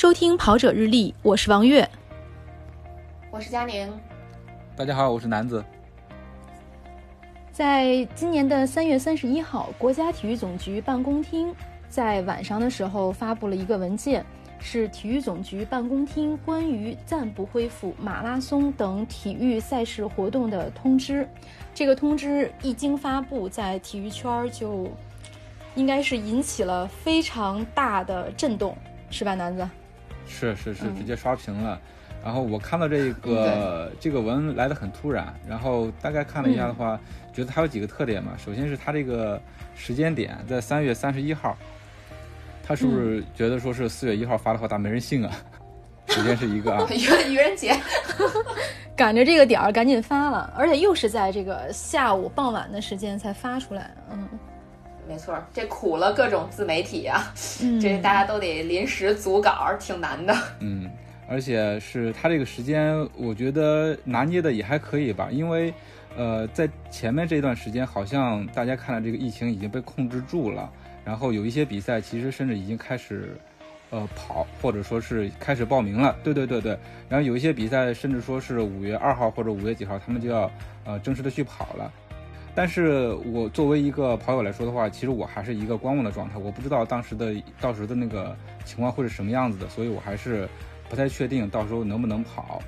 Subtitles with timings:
[0.00, 1.86] 收听跑者日历，我是王悦，
[3.30, 3.92] 我是佳宁。
[4.74, 5.62] 大家好，我是南子。
[7.52, 11.54] 在今年的三月三十一号，国家体育总局办公厅
[11.90, 14.24] 在晚上的时候发布了一个文件，
[14.58, 21.28] 是体育总局办公厅关于暂不恢复马拉松等体育赛事活动的通知。
[21.74, 24.88] 这个通知一经发布，在体育圈就
[25.74, 28.74] 应该是引起了非常大的震动，
[29.10, 29.68] 是吧，南子？
[30.30, 31.78] 是是是，直接刷屏了。
[32.22, 36.98] 然后我看到这个这个文来的很突然，然后大概看了一下的话，
[37.32, 38.32] 觉得它有几个特点嘛。
[38.36, 39.40] 首先是它这个
[39.74, 41.56] 时间点在三月三十一号，
[42.62, 45.32] 他是不是觉得说是四月一号发的话，咋没人信啊？
[46.08, 47.74] 首先是一个啊， 愚愚人节，
[48.94, 54.28] 赶着这个点儿赶紧发了，而且又是在这个下午傍晚的时间才发出来，嗯。
[55.10, 57.34] 没错，这苦了各种自媒体啊，
[57.82, 60.32] 这大家都得临时组稿，挺难的。
[60.60, 60.88] 嗯，
[61.28, 65.74] 而且是他这个时间，我觉得拿捏的也还可以吧，因为，
[66.16, 70.70] 呃，在前面这段时间，好像大家看到这个疫情已经被控制住了，
[71.04, 73.36] 然后有一些比赛其实甚至已经开始，
[73.90, 76.16] 呃，跑或者说是开始报名了。
[76.22, 80.48] 对对对对，然后有一些比赛甚至说是五月二号或者五月几号，他们就要
[80.84, 81.92] 呃正式的去跑了。
[82.54, 86.38] 但是我作为一个跑友来说的话，其实我还是一个观望的状态。
[86.38, 90.48] 我不知道当时的到时的那个情况会是什么样子的，所以我还是
[90.88, 92.60] 不太确定到时候能不能跑。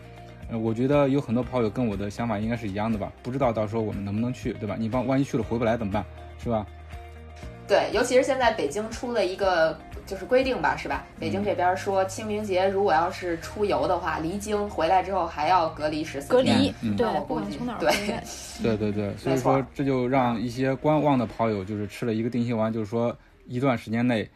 [0.50, 3.12] 呃，我觉得有很多跑友跟我的想法应该是一样的吧？
[3.22, 4.76] 不知道到时候我们能不能去，对吧？
[4.78, 6.04] 你帮万一去了回不来怎么办？
[6.38, 6.66] 是吧？
[7.66, 9.76] 对，尤其是现在北京出了一个。
[10.04, 11.04] 就是规定吧，是吧？
[11.18, 16.74] 北京这边说清明节如果要是出游的话，离京回来之后还要隔离十四天。
[16.82, 17.92] 隔离，对，我估计对，
[18.62, 24.28] 对对对，所以说这就让一些观望的跑友就是吃了一个定心丸，就是说一段时间内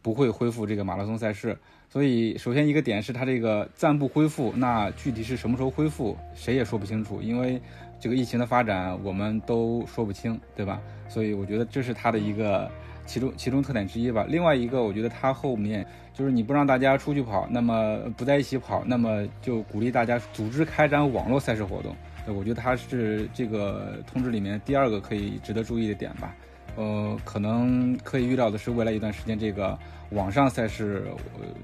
[0.00, 1.56] 不会恢复这个马拉松赛事。
[1.88, 7.60] 所以首先一个点是它这个暂不恢复，那具体是什么时候恢复，谁也说不清楚，因为
[8.00, 10.80] 这个疫情的发展我们都说不清，对吧？
[11.08, 12.70] 所以我觉得这是它的一个。
[13.10, 15.84] 其中其中特点之一吧，另外一个我觉得它后面
[16.14, 21.92] 就是你不让大家出去跑，那么不在一起跑，那么就鼓励大家组织开展网络赛事活动。
[22.28, 26.32] 我觉得它是这个通知里面第二个可以值得注意的点吧。
[26.76, 29.76] 呃，可能可以预料的是，未来一段时间这个
[30.10, 31.04] 网上赛事，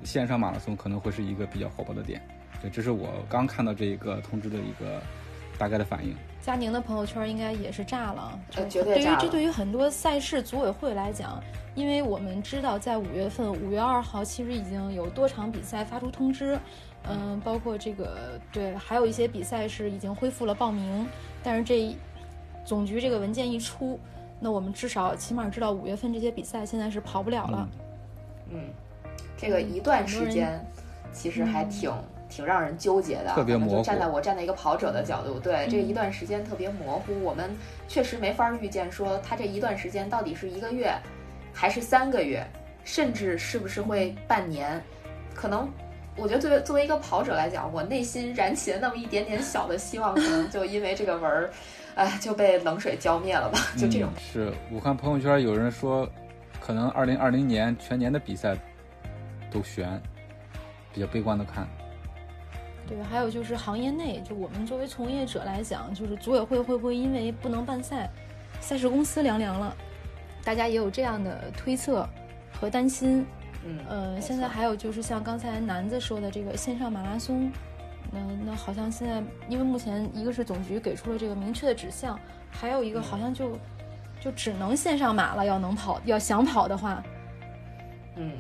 [0.03, 2.21] 线上马拉松可能会是一个比较火爆的点。
[2.61, 5.01] 对，这是我刚看到这一个通知的一个
[5.57, 6.13] 大概的反应。
[6.47, 8.41] 佳宁的朋友圈应该也是炸了，
[8.71, 9.17] 绝对炸。
[9.17, 11.43] 对于这对于很多赛事组委会来讲，
[11.75, 16.57] 因为我们知道在五月份，五月二号其实已经有多场比赛发出通知，
[17.09, 21.05] 嗯，包括这个对，还有一些比赛是已经恢复了报名。
[21.43, 21.97] 但是这
[22.65, 23.99] 总局这个文件一出，
[24.39, 27.69] 那我们至少起码知道五月份这些比赛现在是跑不了了。
[28.53, 28.61] 嗯，
[29.37, 30.65] 这个一段时间
[31.13, 31.93] 其实还挺。
[32.29, 33.83] 挺让人纠结的，特别模糊。
[33.83, 37.51] 站在我站在一个跑者的角度，对这一段时间特别模糊，我们
[37.89, 40.93] 确实没法预见说他这一段时间到底是一个月，
[41.53, 42.47] 还是三个月，
[42.85, 44.83] 甚至是不是会半年。
[45.35, 45.71] 可能
[46.17, 51.51] 我觉得作为作为一个跑者来讲，我内心燃起了那么一点点小的希望，可能就因为这个文儿，
[51.95, 53.59] 哎，就被冷水浇灭了吧？
[53.77, 54.11] 就这种。
[54.19, 56.09] 是我看朋友圈有人说，
[56.61, 58.57] 可能二零二零年全年的比赛
[59.51, 60.01] 都悬，
[60.93, 61.69] 比较悲观的看。
[62.89, 68.09] 对，还有就是行业内，就我们作为从业者来讲，就是组委会会不会因为不能办赛，
[68.61, 69.77] 赛事公司凉凉了？
[70.45, 72.09] 大家也有这样的推测
[72.53, 73.27] 和担心。
[73.65, 77.51] 嗯，呃，现在还有就是像刚才南子说的这个线上马拉松，
[78.13, 82.17] 那那好像现在因为目前一个是总局给出了这个明确的指向，
[82.51, 83.59] 还有一个好像就
[84.21, 87.03] 就只能线上马了，要能跑，要想跑的话，
[88.15, 88.33] 嗯。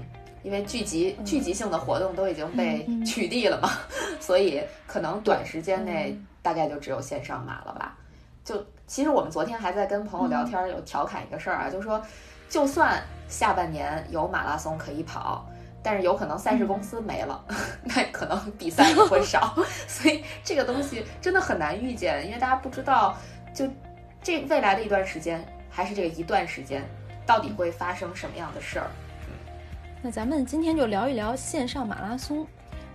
[0.47, 3.69] 因为聚集聚集性的活动都已经被取缔了嘛，
[4.21, 7.99] 所以可能短时间内大概就只有线上马了吧。
[8.45, 12.01] 就其实我们昨天还在跟朋友聊天，有调侃一个事儿啊，就是说，
[12.49, 15.45] 就算下半年有马拉松可以跑，
[15.83, 17.45] 但是有可能赛事公司没了，
[17.83, 19.53] 那可能比赛也会少。
[19.89, 23.17] 所以这个东西真的很难预见，因为大家不知道，
[23.53, 23.69] 就
[24.23, 26.85] 这未来的一段时间，还是这个一段时间，
[27.27, 28.87] 到底会发生什么样的事儿。
[30.07, 32.47] 那咱们今天就聊一聊线上马拉松。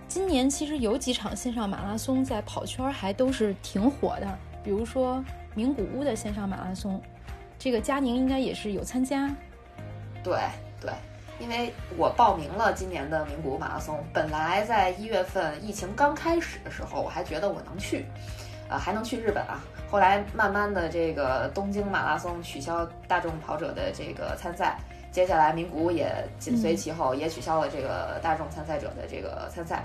[0.08, 4.26] 今年其实有几场线上马拉松在跑圈还都是挺火的，
[4.64, 5.22] 比如说
[5.54, 6.98] 名古屋的线上马拉松，
[7.58, 9.28] 这个佳宁应该也是有参加。
[10.24, 10.38] 对
[10.80, 10.90] 对，
[11.38, 14.02] 因为我报名了今年的名古屋马拉松。
[14.10, 18.06] 本来在一月份疫情刚开始的时候，我还觉得我能去，
[18.70, 19.60] 呃，还能去日本啊。
[19.90, 24.78] 后来慢慢的，这个东京马拉松取消大众跑者的这个参赛。
[25.12, 29.84] 接下来名古屋也紧随其后，也取消了这个大众参赛者的这个参赛。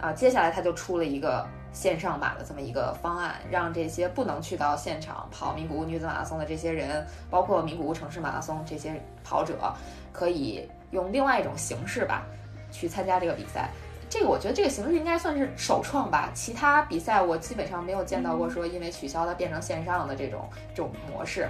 [0.00, 8.94] 啊，接下来他就出了一个线上马的这么一个方案，让这些不能去到现场跑名古屋女子马拉松的这些人，包括名古屋城市马拉松这些
[9.24, 9.74] 跑者，
[10.12, 12.24] 可以用另外一种形式吧，
[12.70, 13.70] 去参加这个比赛。
[14.08, 21.48] 这个我觉得这个形式应该算是首创吧，其他比赛我基本上没有见到过说因为取消它变成线上的这种这种模式。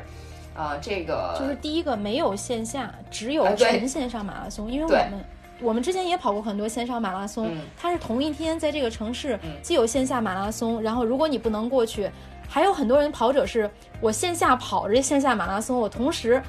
[0.58, 5.24] 啊，这个就是第一个没有线下，只有纯线上马拉松，因为我们。
[5.60, 12.08] 我们之前也跑过很多线上马拉松，它是同一天在这个城市既有线下马拉松，然后如果你不能过去，
[12.48, 13.68] 还有很多人跑者是
[14.00, 16.40] 我线下跑着线下马拉松，我同时。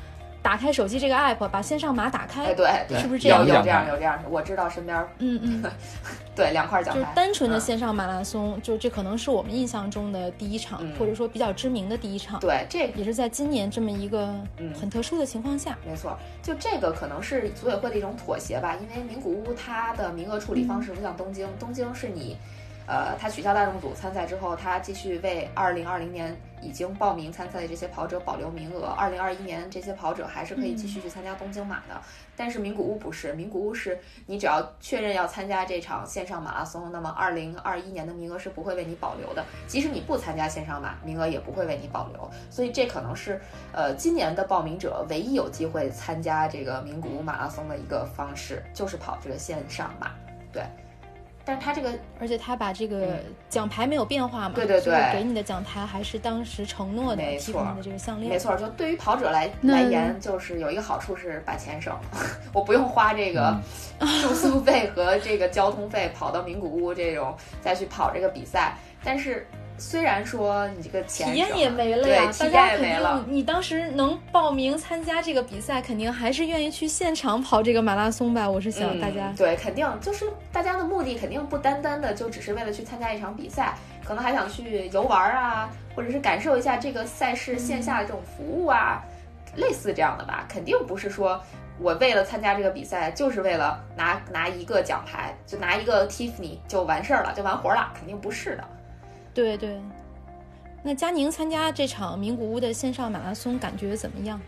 [0.50, 3.46] 打开手机这个 app，把线上码打开，哎，对，是不是这样？
[3.46, 5.72] 有这样有这样的，我知道身边，嗯嗯，
[6.36, 12.40] 对，两块奖牌，就是单纯的线上马拉松，就这可能是我们印象中的第一场，或者说比较知名的第一场。
[12.40, 14.34] 对，这也是在今年这么一个
[14.82, 15.78] 很特殊的情况下。
[15.86, 22.36] 没错，就这个可能是组委会的一种妥协吧，因为名古屋它的名额处理方式不像东京，东京是你。
[22.92, 28.88] 呃，他取消大众组参赛之后，他继续为二零二零年已经报名参赛的这些跑者保留名额。
[28.88, 32.02] 二零二一年这些跑者还是可以继续去参加东京马的。
[32.36, 39.44] 但是名古屋不是，名古屋是你只要确认要参加这场线上马拉松，那么二零二一年的名额是不会为你保留的。
[39.68, 42.32] 即使你不参加线上马，名额也不会为你保留。
[42.50, 43.42] 所以这可能是
[43.74, 50.12] 呃今年的报名者唯一有机会参加这个名古屋马拉松的一个方式，就是跑这个线上马。
[50.54, 50.64] 对。
[51.50, 53.18] 但是他这个，而且他把这个
[53.50, 54.52] 奖牌没有变化嘛？
[54.54, 58.32] 对对对，给你的奖牌还是当时承诺的提供的这个项链。
[58.32, 62.02] 没错，就对于跑者来来言，就是有一个好处是把钱省了，
[62.54, 63.60] 我不用花这个
[64.22, 69.48] 住宿费和这个交通费跑到名古屋这种再去跑这个比赛，但是。
[69.80, 78.50] 虽然说你这个体验也没了呀，大家肯定你当时能报名参加这个比赛，肯定还是愿意去现场跑这个马拉松吧？
[78.50, 83.74] 我是想大家对，肯定就是大家的目的肯定不单单的就只是为了去参加一场比赛，
[84.04, 89.02] 可能还想去游玩啊，或者是感受一下这个赛事线下的这种服务啊，
[89.56, 90.46] 类似这样的吧？
[90.50, 91.42] 肯定不是说
[91.80, 98.64] 我为了参加这个比赛就是为了拿拿一个奖牌，就拿一个 Tiffany 就完事儿了，就完活了，肯定不是的。
[99.34, 99.80] 对对，
[100.84, 104.40] 那佳宁参加这场名古屋的线上马拉松感觉怎么样？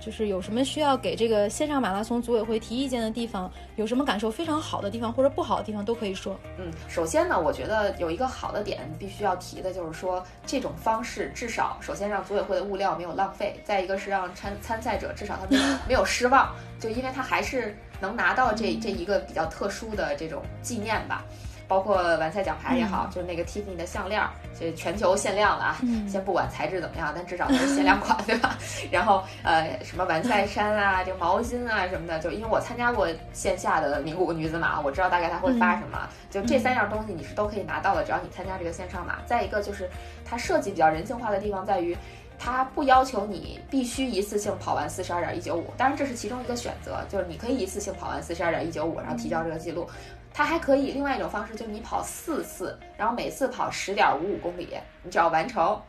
[0.00, 3.52] 就是有什么需要给这个线上马拉松组委会提意见的地方？
[3.76, 6.40] 有什么感受非常好的地方或者不好的地方都可以说。
[6.58, 21.26] 嗯，首先呢，我觉得有一个好的点必须要提的就是说，这种方式至少首先让组委会的物料没有浪费，再一个是让参参赛者至少他们 没有失望，就因为他还是能拿到这这一个比较特殊的这种纪念吧。
[21.70, 24.20] 包括完赛奖牌也好，就是那个 Tiffany 的项链，
[24.58, 25.78] 是全球限量的啊。
[26.08, 28.58] 先不管材质怎么样，但至少是限量款，对吧？
[28.90, 36.08] 然后呃，什么完赛衫啊，这个毛巾啊什么的，就因为我参加过线下的名古屋女子马，我知道大概他会发什么。
[36.28, 39.20] 就这三样东西你是都可以拿到的，只要你参加这个线上马。
[39.24, 39.88] 再一个就是
[40.24, 41.96] 它设计比较人性化的地方在于，
[42.36, 49.88] 它不要求你必须一次性跑完四十二点一九五，当然这是其中一个选择，就是你可以一次性跑完四十二点一九五，然后提交这个记录。
[50.32, 54.68] 它还可以另外一种方式，就是你跑四次，然后每次跑十点五五公里，
[55.02, 55.80] 你只要完成，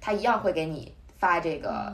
[0.00, 1.92] 它一样会给你发这个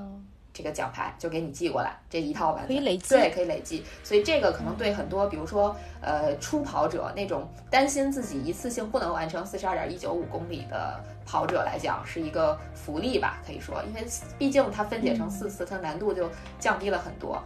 [0.53, 2.67] 这个奖牌，就给你寄过来这一套完。
[2.67, 3.85] 可以累计，对，可以累计。
[4.03, 14.05] 所以这个可能对很多，比如说呃初跑者那种担心自己一次性不能完成四十二点一九五公里的跑者来讲，是一个福利吧，可以说，因为
[14.37, 17.41] 毕竟它分解成四次，它难度就降低了很多。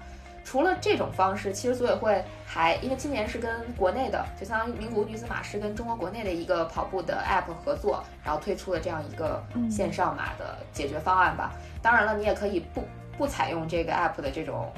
[0.45, 11.55] 除了这种方式，其实组委会还因为今年是跟国内的，就相当于名古屋女子马是跟中国国内的一个跑步的 App 合作，然后推出了这样一个线上马的解决方案吧。
[11.83, 12.85] 当然了，你也可以不
[13.17, 14.71] 不采用这个 App 的这种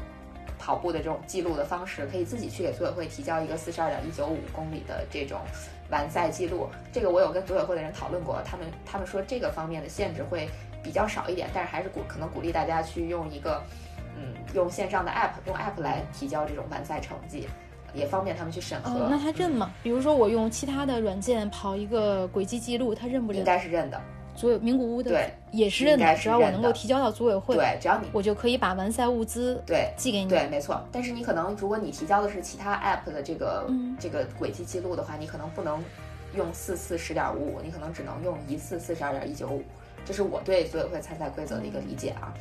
[0.57, 5.41] 跑步的这种记录的方式，可以自己去给组委会提交一个四十二点一九五公里的这种
[5.91, 6.69] 完赛记录。
[6.93, 10.49] 这个我有跟组委会的人讨论过，他们他们说这个方面的限制会
[10.83, 13.61] 比较少一点，但是还是鼓可能鼓励大家去用一个。
[14.17, 17.47] 嗯，用线上的 app，用 app 来提交这种完赛成绩，
[17.95, 19.07] 也方便他们去审核。
[19.09, 19.71] 那他认吗？
[19.83, 23.39] 比如说我用其他的软件跑一个轨迹记录，他认不认？
[23.39, 24.01] 应该是认的。
[24.35, 30.29] 组委名古屋的对也是认的，只要我能够提交到组委会，对，只要你我就可以把完赛物资对寄给你。
[30.29, 30.79] 对，没错。
[30.93, 33.67] 但是你可能如果你提交的是其他 app 的这个
[33.99, 35.83] 这个轨迹记录的话，你可能不能
[36.35, 39.63] 用四次十点五五，你可能只能用一次四十二点一九五。
[40.05, 42.35] 这是我对组委会参赛规则的一个理解啊。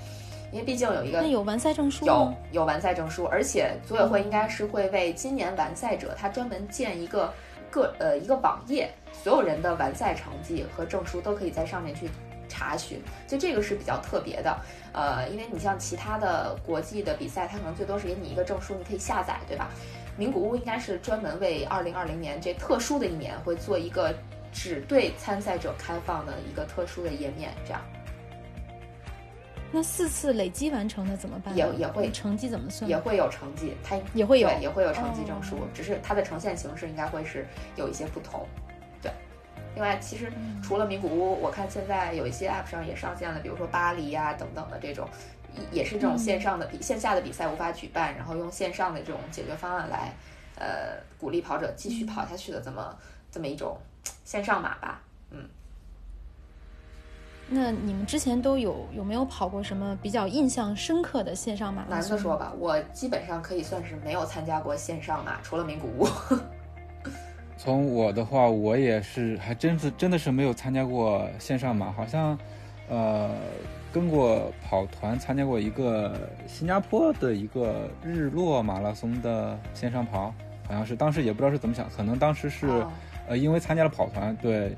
[0.51, 7.33] 因为毕竟有一个那有完赛证书，有有完赛证书，而且组委会应该是会为今年完赛者，他专门建一个
[7.69, 12.09] 个呃一个网页，所有人的完赛成绩和证书都可以在上面去
[12.47, 14.57] 查询，就这个是比较特别的。
[14.93, 19.69] 呃，因为你像其他的国际的比赛，它可能最多是给你一个证书，你可以下载，对吧？
[20.17, 24.15] 名古屋应该是专门为二零二零年这特殊的一年，会做一个
[24.53, 27.81] 只对参赛者开放的一个特殊的页面，这样。
[29.75, 31.53] 那四次累积完成的怎么办？
[31.53, 32.89] 也也会成绩怎么算？
[32.89, 38.47] 也会有成绩，它也会有，也会有成绩证书，只是它的呈现形式应该会是有一些不同。
[39.01, 39.11] 对，
[39.73, 40.31] 另外其实
[40.63, 45.05] 除了名古屋，我看现在有一些 App 上也上线了，比如说巴黎呀等等的这种，
[45.73, 50.13] 也是这种线上的比线下的比赛无法举办，然后用线上的这种解决方案来，
[50.57, 52.97] 呃，鼓励跑者继续跑下去的这么
[53.29, 53.77] 这么一种
[54.23, 55.04] 线上马吧，嗯。
[57.47, 62.09] 那你们之前都有有没有跑过什么比较印象深刻的线上马拉松？
[62.09, 66.07] 男的说吧，我基本上可以算是没有参加过线上马，除了名古屋。
[67.55, 72.37] 从我的话，我也是，还真是真的是没有参加过线上马，好像，
[72.89, 73.29] 呃，
[73.93, 80.33] 跟过跑团参加过一个新加坡的一个日落马拉松的线上跑，
[80.67, 82.67] 好像是当时也不知道是怎么想，可能当时是，
[83.27, 84.75] 呃，因为参加了跑团，对。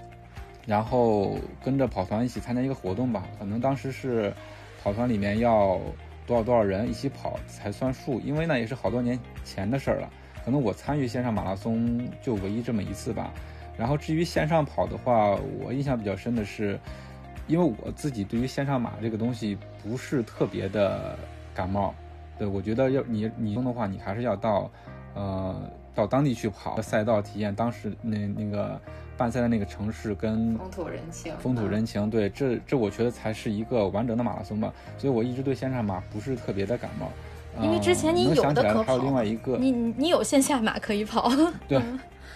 [0.68, 4.32] 然后跟着跑团一起参加一个活动吧，可能当时是
[4.84, 5.80] 跑团里面要
[6.28, 10.10] 多少多少人一起跑才算数，因为呢也是好多年前的事儿了。
[10.44, 13.34] 可能我参与线上马拉松就唯一这么一次吧。
[13.78, 16.78] 然后至于线上跑的话，我印象比较深的是，
[17.48, 21.18] 因为我自己对于线上马这个东西不是特别的
[21.56, 21.96] 感冒。
[22.38, 24.70] 对我觉得要你你用的话，你还是要到
[25.14, 28.80] 呃到当地去跑赛道体验当时那那个。
[29.18, 34.72] 办赛的那个城市跟风土人情，风土人情，对，这这我觉得才是一个完整的马拉松吧。
[34.96, 37.10] 所以我一直对线上马不是特别的感冒。
[37.60, 41.32] 因为之前你有的可跑，还有另外一个，你你有线下马可以跑。
[41.68, 41.82] 对，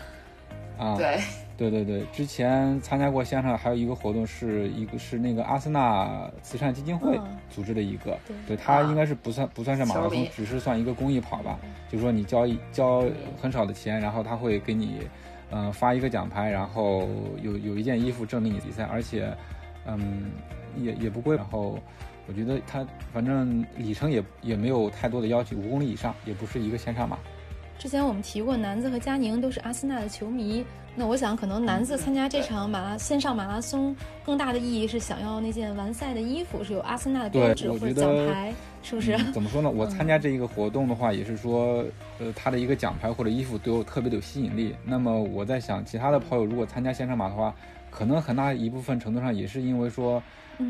[0.80, 1.22] 啊，对，
[1.70, 11.60] 对对对，之前参加过线上还有一个活动，是一个是那个阿森纳慈善基金会组织的一个，对，它应该是不算不算是马拉松，只是算一个公益跑吧。
[11.90, 13.04] 就是说你交一交
[13.42, 15.02] 很少的钱，然后他会给你。
[15.54, 17.10] 嗯，发一个奖牌，然后
[17.42, 19.30] 有有一件衣服证明你比赛，而且，
[19.86, 20.32] 嗯，
[20.78, 21.36] 也也不贵。
[21.36, 21.78] 然后，
[22.26, 27.20] 我觉得它反正里程也也没有太多的要求，五公里以上，也不是一个线上马。
[27.82, 30.64] 之前我们提过，南子和佳宁都是阿森纳的球迷。
[30.96, 39.18] 那我想，可能南子参加这场马拉线上马拉松，更大的意义是想要那件完赛的衣服，是有阿森纳的标志或者奖牌，是不是？
[39.32, 39.72] 怎么说呢？
[39.72, 41.84] 我参加这一个活动的话，也是说，
[42.20, 44.76] 呃，他的一个奖牌或者衣服对我特别的有吸引力。
[44.86, 47.52] 那么我在想，其他的跑友如果参加线上马的话，
[47.90, 50.22] 可能很大一部分程度上也是因为说，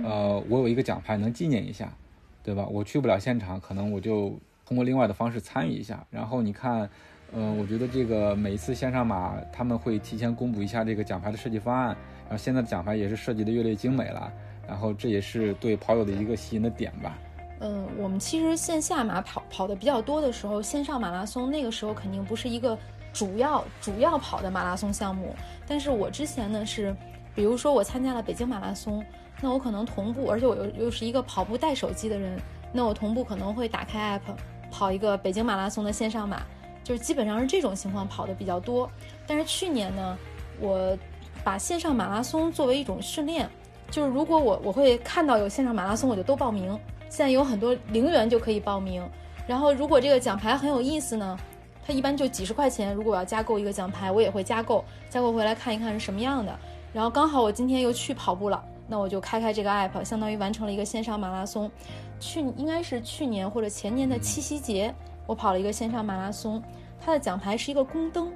[0.05, 1.93] 呃，我有一个奖牌能纪念一下，
[2.41, 2.65] 对吧？
[2.71, 4.39] 我去不了现场，可能我就
[4.71, 6.01] 通过另外的方式参与一下。
[6.09, 6.89] 然后你看。
[7.33, 11.95] 嗯，我觉得这个每一次线上马他们会提前公布一下这个奖牌的设计方案，
[12.27, 14.29] 然后现在的奖牌也是设计的越来越精美了，
[14.67, 17.17] 然后这也是对跑友的一个吸引的点吧。
[17.61, 22.77] 嗯，我们其实线下马跑跑的比较多的时候，线上马拉松那个时候肯定不是一个
[23.13, 25.33] 主要主要跑的马拉松项目。
[25.65, 26.93] 但是我之前呢是，
[27.33, 29.01] 比如说我参加了北京马拉松，
[29.39, 32.37] 那我可能同步，而且我又又是一个跑步带手机的人，
[32.73, 34.35] 那我同步可能会打开 app
[34.71, 36.41] 跑一个北京马拉松的线上马。
[36.83, 38.89] 就是基本上是这种情况跑的比较多，
[39.27, 40.17] 但是去年呢，
[40.59, 40.97] 我
[41.43, 43.47] 把线上马拉松作为一种训练，
[43.91, 46.77] 就是如果我我会看到有线上马拉松，我就都报名。
[47.07, 49.07] 现在有很多零元就可以报名，
[49.45, 51.37] 然后如果这个奖牌很有意思呢，
[51.85, 52.95] 它一般就几十块钱。
[52.95, 56.57] 如果我要加购一个奖牌，我也会加购，加购回来看一看是什么样的。
[56.91, 58.61] 然后刚好我今天又去跑步了，
[58.91, 61.71] 那我就开开这个 app，相当于完成了一个线上马拉松。
[62.19, 64.93] 去应该是去年或者前年的七夕节。
[65.25, 66.61] 我跑了一个线上马拉松，
[66.99, 68.29] 它的奖牌是一个宫灯，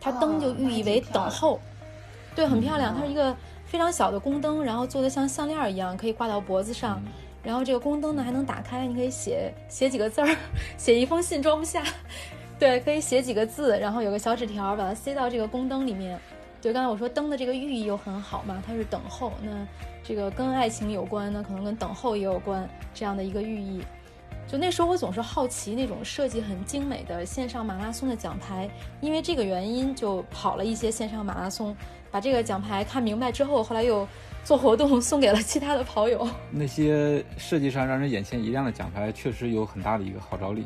[0.00, 1.58] 它灯就寓意为等候，
[2.36, 2.94] 对，很漂亮。
[2.96, 3.36] 它是一个
[3.66, 7.02] 非常小的宫灯，然后做的像项链一样，可以挂到脖子上。
[7.42, 10.36] 然后这个宫灯呢还能打开，你可以写写几个字儿，
[10.78, 11.82] 写一封信装不下，
[12.56, 16.20] 对，可以写几个字，然后有个小纸条把它塞到这个宫灯里面。
[16.64, 19.50] 对，刚才我说灯的这个寓意又很好嘛，它是等候，那
[20.02, 23.82] 这个跟爱情有关，呢可能跟等候也有关，这样的一个寓意。
[24.46, 28.66] 就那时候，我总是好奇那种设计很精美的线上马拉松的奖牌，
[29.02, 31.76] 因为这个原因就跑了一些线上马拉松，
[32.10, 34.08] 把这个奖牌看明白之后，后来又
[34.42, 36.26] 做活动 送给了其他的跑友。
[36.50, 40.64] 那些设计上让人眼前一亮的奖牌，确实有很大的一个号召力。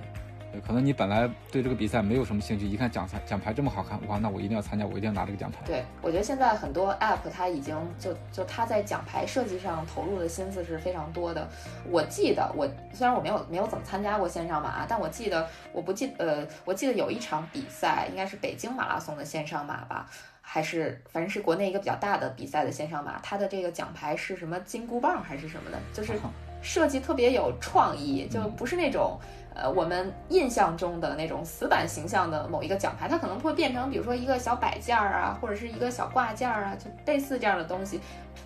[0.67, 5.59] 可能你本来对这个比赛没有什么兴趣，一看奖牌奖牌这么好看，哇，那我一定要参加，我一定要拿这个奖牌。
[5.65, 11.49] 对，我觉得现在很多 app 它已经就就它在奖牌设计上投入的心思是非常多的。
[11.91, 20.09] 我记得我虽然我没有没有怎么参加过线上马，但我记得我不记呃，我记得有一场比赛应该是北京马拉松的线上马吧。
[20.51, 26.15] 还是反正是国内一个比较大的比赛的线上马，它的这个奖牌是什么金箍棒还是什么的，就是
[26.61, 29.19] 设计特别有创意，就不是那种
[29.55, 38.01] 呃我们印象中的那种死板形象的某一个奖牌，它可能会变成比如说一个小摆件儿啊，或者是一个小挂件儿啊，就类似这样的东西。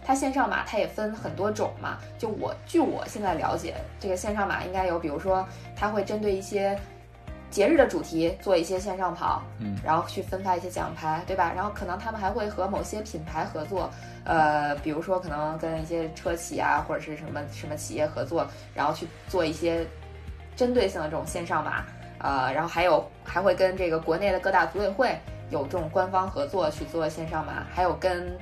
[0.04, 6.78] 它线上码它也分很多种嘛，就我据我现在了解，这个线上码应该有，比如说它会针对一些。
[7.52, 11.52] 节日的主题做一些线上跑，嗯，然后去分发一些奖牌，对吧？
[11.54, 13.90] 然后可能他们还会和某些品牌合作，
[14.25, 19.87] 呃，比如说可能跟一些车企啊或者是什么什么企业合作，然后去做一些
[20.56, 21.85] 针对性的这种线上马，
[22.21, 25.14] 呃，然后还有还会跟这个国内的各大组委会
[25.50, 28.35] 有这种官方合作去做线上马，还有跟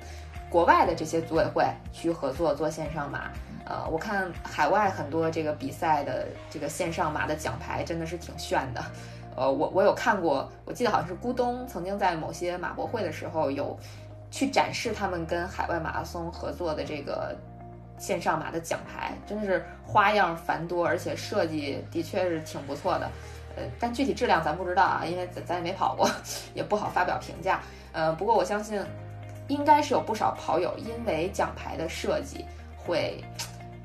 [0.49, 3.29] 国外的这些组委会去合作做线上马。
[3.71, 8.85] 呃，我看海外很多这个比赛的这个线上马的奖牌真的是挺炫的，
[9.37, 13.79] 呃，我我有看过，我记得好像是咕咚曾经在某些马博会的时候有
[14.29, 17.33] 去展示他们跟海外马拉松合作的这个
[17.97, 23.09] 线上马的奖牌，真的是花样繁多，而且设计的确是挺不错的，
[23.55, 26.11] 呃，但具体质量咱不知道啊，因为咱咱也没跑过，
[26.55, 27.61] 也不好发表评价，
[27.93, 28.85] 呃，不过我相信
[29.47, 32.45] 应该是有不少跑友因为奖牌的设计
[32.77, 33.23] 会。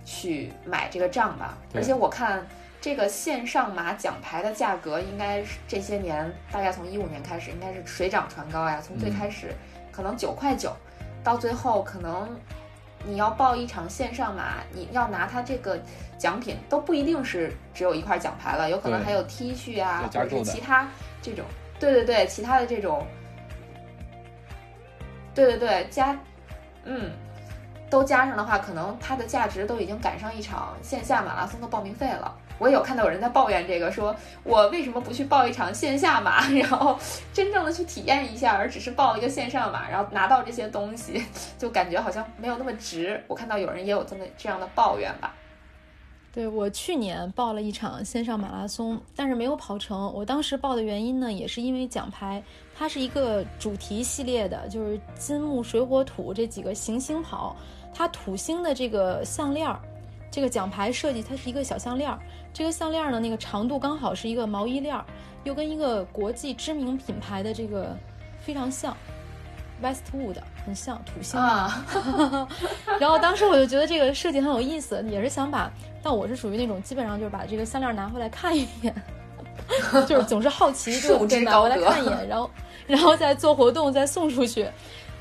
[0.05, 2.45] 去买这个账吧，而且我看
[2.79, 8.79] 这个线上马奖牌的价格，应该是这些年大概从一五年开始，应该是水涨船高呀。
[8.81, 9.51] 从最开始
[9.91, 10.71] 可能九块九，
[11.23, 12.39] 到最后可能
[13.03, 15.79] 你要报一场线上马，你要拿它这个
[16.19, 20.87] 奖品都不一定是只有一块奖牌了，有可能还有 T 恤啊，或者是其他
[21.21, 21.43] 这种，
[21.79, 23.07] 对对对，其他的这种，
[25.33, 26.15] 对对对，加，
[26.83, 27.11] 嗯。
[27.89, 32.35] 都加上的话，可能它的价值都已经赶上一场线下马拉松的报名费了。
[32.57, 36.97] 我有看到有人在抱怨这个，说我为什么不去报一场线下马， 然后
[37.33, 41.25] 真正的去体验一下，而只是报一个线上马，然后拿到这些东西，
[41.59, 43.21] 就感觉好像没有那么值。
[43.27, 45.33] 我看到有人也有这么这样的抱怨吧。
[46.35, 50.13] 对我去年报了一场线上马拉松，但是没有跑成。
[50.13, 52.43] 我当时报的原因呢，也是因为奖牌，
[52.77, 57.55] 它是一个主题系列的，就是金木水火土这几个行星跑。
[57.93, 59.79] 它土星的这个项链儿，
[60.29, 62.19] 这个奖牌设计它是一个小项链儿。
[62.51, 65.05] 这个项链儿呢，那个长度刚好是一个毛衣链儿，
[65.45, 67.95] 又跟一个国际知名品牌的这个
[68.41, 68.95] 非常像
[69.81, 71.85] ，Westwood 很像土星啊。
[72.99, 75.71] 然后当时我就觉得这个设计很有意思，也是想把。
[76.01, 78.93] 但我是属于那种基本上就是把这个项链拿回来看一眼，
[80.05, 82.49] 就是总是好奇就拿回来看一眼，然后
[82.85, 84.69] 然后再做活动再送出去。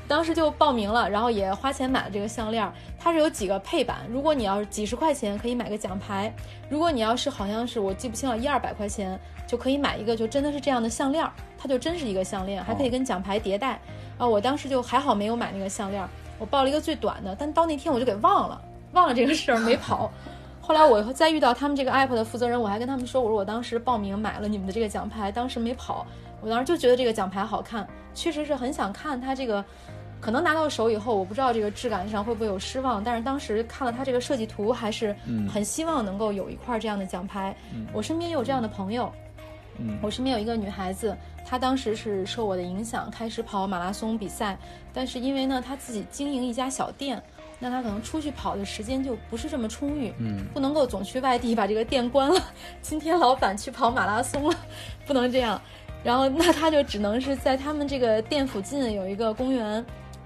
[0.07, 2.71] 当时就报名了，然后也花钱买了这个项链。
[2.99, 6.31] 它是有几个配版，如果你要是几十块钱可以买个奖牌，
[6.69, 11.27] 如果你要是好像是我记不清了，一二百块钱就可以买一个，就真的是这样的项链，
[11.57, 13.79] 它就真是一个项链，还可以跟奖牌叠戴。
[14.17, 16.07] 啊，我当时就还好没有买那个项链，
[16.39, 18.61] 我报了一个最短的，但到那天我就给忘了，
[18.93, 20.11] 忘了这个事儿没跑。
[20.61, 26.05] 后来我再遇到他们这个 app 的负责人，我还跟他们说，我说我当时报名买了你们的这个奖牌，当时没跑，
[26.41, 29.63] 我当时就觉得这个奖牌好看，确实是很想看它这个。
[30.21, 35.15] 可能拿到手以后，我不知道这个质感上会不会有失望，但是当时看了它这个设计图，还是
[35.47, 37.55] 很希望能够有一块这样的奖牌。
[37.93, 39.11] 我身边也有这样的朋友，
[40.01, 44.57] 我身边有一个女孩子，她当时是受我的影响开始跑马拉松比赛，
[44.93, 47.21] 但是因为呢，她自己经营一家小店。
[47.57, 52.39] 那他可能出去跑的时间就不是这么充裕，嗯，不能够总去外地把这个店关了。
[52.81, 54.55] 今天老板去跑马拉松了，
[55.07, 55.59] 不能这样。
[56.03, 59.83] 然后那他就只能是在他们这个店附近有一个公园，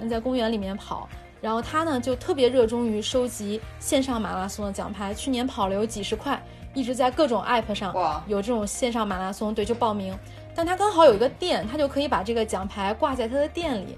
[0.10, 1.08] 在公园里面跑。
[1.40, 6.42] 然后他呢就特别热衷于收集线上马拉松的奖牌，去年跑了有几十块，
[6.74, 10.18] 一直在各种 app 上有这种线上马拉松，对，就报名。
[10.56, 13.98] 但他刚好有一个店，他就可以把这个奖牌挂在他的店里。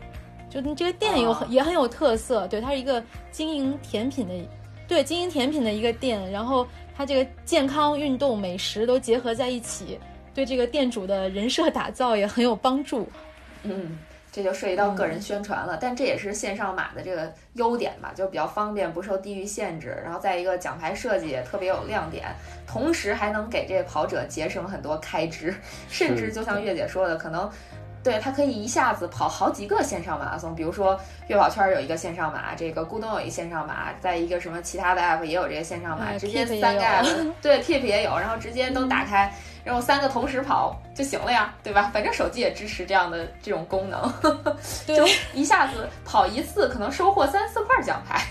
[0.50, 4.34] 就你这个店有很也很有特色，对，它是一个经营甜品的，
[4.86, 9.98] 对，经营甜品的一个店，然后它这个健康、运动、美食都结合在一起，
[10.34, 13.08] 对这个店主的人设打造也很有帮助。
[13.64, 13.98] 嗯，
[14.32, 22.34] 这就涉及到个人宣传了，但这也是线上马的这个优点吧，就比较方便，不受地域限制，然后再一个奖牌设计也特别有亮点，
[22.66, 25.54] 同时还能给这个跑者节省很多开支，
[25.90, 27.52] 甚至就像月姐说的，可能。
[28.04, 39.32] 对它可以一下子跑好几个线上马拉松，比如说月跑圈有一个线上马，这个咕咚有一线上马，在一个什么其他的 app 也有这个线上马，直接三个 app 对 tip 也有，然后直接都打开，
[39.64, 41.92] 然后三个同时跑就行了呀，对吧？
[41.94, 44.12] 反正手机也支持这样的这种功能，
[44.88, 48.26] 就一下子跑一次可能收获三四块奖牌。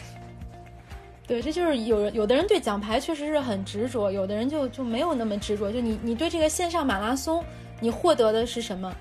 [1.28, 5.70] 对，这就是有有的人对奖牌确实是很执着，有的人就就没有那么执着。
[5.70, 7.44] 就你你对这个线上马拉松，
[7.78, 8.92] 你获得的是什么？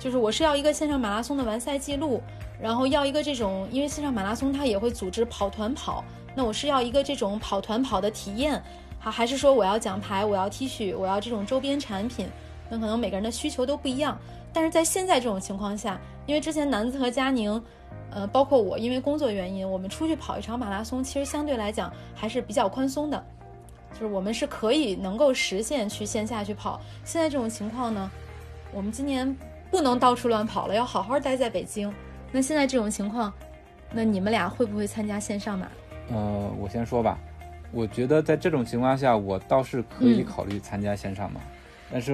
[0.00, 2.22] 就是我是要一个线上马拉松的完赛记录，
[2.58, 6.02] 然后要一个这种，因为线上马拉松它也会组织跑团跑，
[6.34, 8.60] 那我是要一个这种跑团跑的体验，
[8.98, 12.26] 好，还是说我要奖牌，我要 T 恤，我要这种周边产品？
[12.70, 14.18] 那可能每个人的需求都不一样。
[14.54, 17.62] 但是在现在这种情况下，因为之前南子和佳宁，
[18.10, 23.22] 呃，包括我，因为工作原因，我们出去跑一场马拉松，其实相对来讲还是比较宽松的，
[23.92, 26.80] 就是我们是可以能够实现去线下去跑。
[27.04, 28.10] 现在这种情况呢，
[28.72, 29.36] 我们今年。
[29.70, 31.92] 不能到处乱跑了，要好好待在北京。
[32.32, 33.32] 那现在这种情况，
[33.92, 35.66] 那你们俩会不会参加线上马？
[36.12, 37.18] 呃，我先说吧。
[37.72, 41.40] 我觉得在这种情况下，我倒是可以考虑参加线上马，
[41.92, 42.12] 但是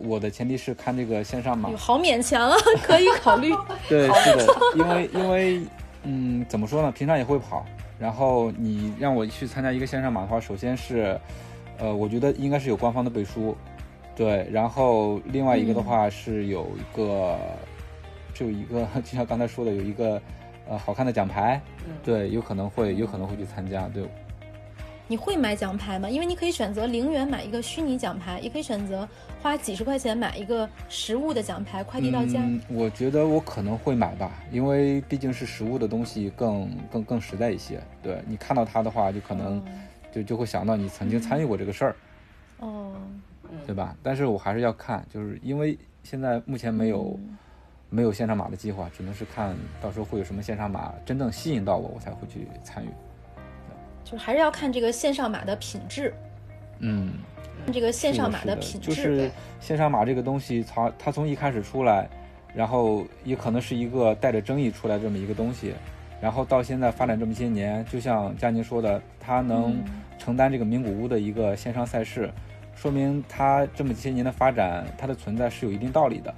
[0.00, 1.70] 我的前提是看这个线上马。
[1.76, 3.54] 好勉强啊， 可以考虑。
[3.88, 5.62] 对，是的，因为因为
[6.02, 6.92] 嗯，怎么说呢？
[6.92, 7.64] 平常也会跑，
[7.98, 11.18] 然后你让我去参加一个线上马的话，首先是，
[11.78, 13.56] 呃，我觉得应该是有官方的背书。
[14.18, 17.38] 对，然后另外一个的话是有一个，
[18.34, 20.20] 就一个，就像刚才说的，有一个，
[20.68, 21.62] 呃，好看的奖牌，
[22.02, 23.88] 对，有可能会，有可能会去参加。
[23.90, 24.02] 对，
[25.06, 26.10] 你会买奖牌吗？
[26.10, 29.08] 因为你可以选择零元买一个虚拟奖牌，也可以选择
[29.40, 32.40] 花几十块钱买一个实物的奖牌，快递到家。
[32.68, 37.80] 我觉得我可能会买吧，因为毕竟是实物的东西更更更实在一些。
[38.02, 39.62] 对你看到它的话，就可能
[40.10, 41.96] 就就会想到你曾经参与过这个事儿。
[42.58, 42.92] 哦。
[43.66, 43.96] 对吧？
[44.02, 47.18] 但是我还是要看，就是因为现在目前没有
[47.90, 52.88] 没有线上马的计划，只能是看到时候会有什么线上马真正吸引到我，我才会去参与。
[54.04, 56.12] 就还是要看这个线上马的品质。
[56.78, 57.14] 嗯，
[57.72, 59.30] 这个线上马的品质，就是
[59.60, 62.08] 线上马这个东西，它它从一开始出来，
[62.54, 65.74] 然后也可能是一个带着争议出来这么一个东西，
[66.20, 69.76] 然后到现在发展这么些年，就像佳宁说的，它能
[70.18, 72.30] 承担这个名古屋的一个线上赛事。
[72.80, 76.32] 说明它这么些年的发展，它的存在是有一定道理的，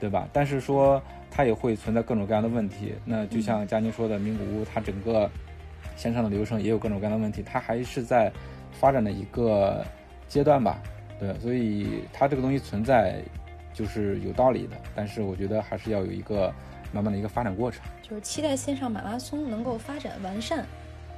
[0.00, 0.26] 对吧？
[0.32, 2.94] 但是说它也会存在各种各样的问题。
[3.04, 5.30] 那就像佳宁说的，名古屋它整个
[5.94, 8.32] 线上的流程也有各种各样的问题，它还是在
[8.72, 9.84] 发展的一个
[10.28, 10.80] 阶段吧？
[11.20, 13.20] 对，所以它这个东西存在
[13.74, 14.76] 就是有道理的。
[14.94, 16.50] 但是我觉得还是要有一个
[16.90, 17.82] 慢慢的一个发展过程。
[18.02, 20.64] 就是期待线上马拉松能够发展完善，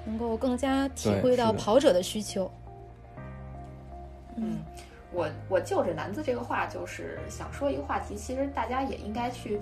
[0.05, 2.51] 能够更加体会到跑者的需求。
[4.41, 4.59] 嗯，
[5.13, 8.17] 我我就着南子这个话，就是想说一个话题。
[8.17, 9.61] 其实大家也应该去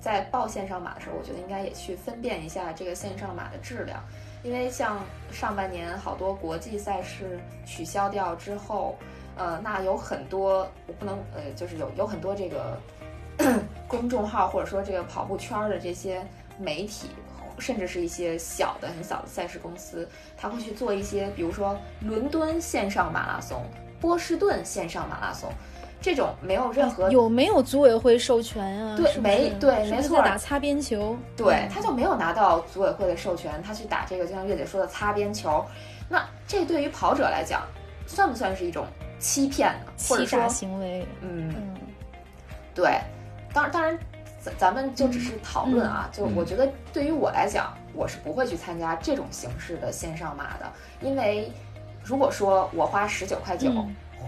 [0.00, 4.02] 在报线上马的时候，我觉得应该也去分辨一下这个线上马的质量。
[4.42, 4.98] 因为像
[5.30, 8.96] 上半年好多国际赛事取消掉之后，
[9.36, 12.76] 呃，那有很多我不能呃，就是有有很多这个
[13.86, 16.26] 公众号或者说这个跑步圈的这些
[16.58, 17.08] 媒体，
[17.60, 23.64] 甚至是一些小的很小的赛事公司，他会去做一些，比如说伦敦线上马拉松。
[24.02, 25.48] 波士顿线上马拉松，
[26.00, 28.96] 这种没有任何有没有组委会授权啊？
[28.96, 35.64] 对，没对，没错，打擦边球，对，他就没有拿到组委会的授权，他去打这个，就像月姐说的擦边球，
[36.08, 37.62] 那这对于跑者来讲，
[38.04, 38.84] 算不算是一种
[39.20, 39.92] 欺骗呢？
[39.96, 41.06] 欺诈行为？
[41.20, 41.54] 嗯，
[42.74, 42.98] 对，
[43.54, 43.96] 当然，当然，
[44.40, 50.68] 咱咱们就只是讨论啊，就我觉得对于我来讲，我是不会去参加这种形式的线上马的，
[51.00, 51.52] 因为。
[52.04, 53.70] 如果说我花十九块九，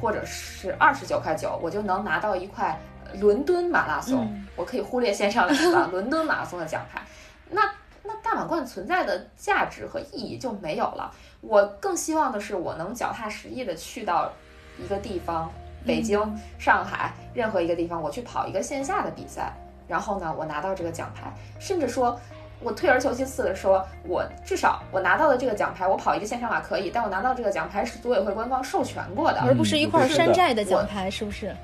[0.00, 2.78] 或者是二十九块九，我就能拿到一块
[3.20, 5.54] 伦敦马拉松，我可以忽略线上的
[5.90, 7.02] 伦敦马拉松的奖牌，
[7.50, 7.62] 那
[8.02, 11.12] 那大满贯存在的价值和意义就没有了。
[11.40, 14.32] 我更希望的是，我能脚踏实地的去到
[14.78, 15.50] 一个地方，
[15.84, 16.20] 北京、
[16.58, 19.52] 上海任何一个地方，我去跑一个线下的比赛，
[19.88, 22.18] 然后呢，我拿到这个奖牌，甚至说。
[22.64, 31.54] 我退而求其次的说，我至少我拿到的这个奖牌，我跑一个线上马可以，但我拿到这个奖牌是组委会官方授权过的，而不是一块山寨的奖牌，是不是？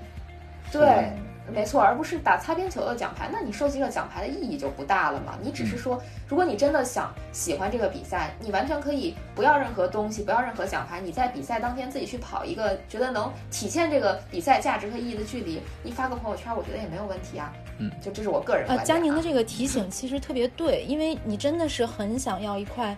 [0.70, 1.10] 对。
[1.48, 3.29] 没错，而不是打擦边球的奖牌。
[3.33, 5.37] 那你收集了奖牌的意义就不大了嘛？
[5.42, 17.53] 你只是说，如果你真的想喜欢这个比赛，你完全可以不要任何东西，不要任何奖牌，你在比赛当天自己去跑一个觉得能体现这个比赛价值和意义的距离，你发个朋友圈，我觉得也没有问题啊。
[17.79, 18.68] 嗯，就这是我个人。
[18.68, 22.96] 啊，佳宁的这个提醒其实特别对，因为你真的是很想要一块。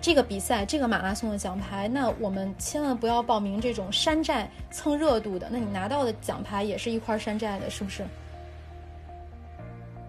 [0.00, 5.48] 这个比赛，这个马拉松的奖牌，那我们千万不要报名这种山寨蹭热度的。
[5.50, 8.04] 那你拿到的奖牌也是一块山寨的，是不是？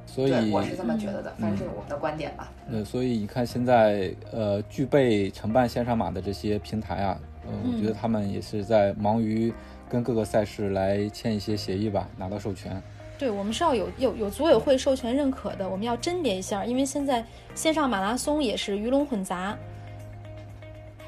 [0.05, 2.51] 所以我是这么觉得的，反正这是我们的观点吧。
[2.69, 9.51] 对，所以你看现在呃，具备承办线上马的这些平台啊，嗯，我觉得他们也是在忙于
[9.89, 12.79] 跟各个赛事来签一些协议吧，拿到授权。
[13.23, 19.57] 对，我们是要有有有组委会授权认可的，我们要甄别一下，因为现在线上马拉松也是鱼龙混杂。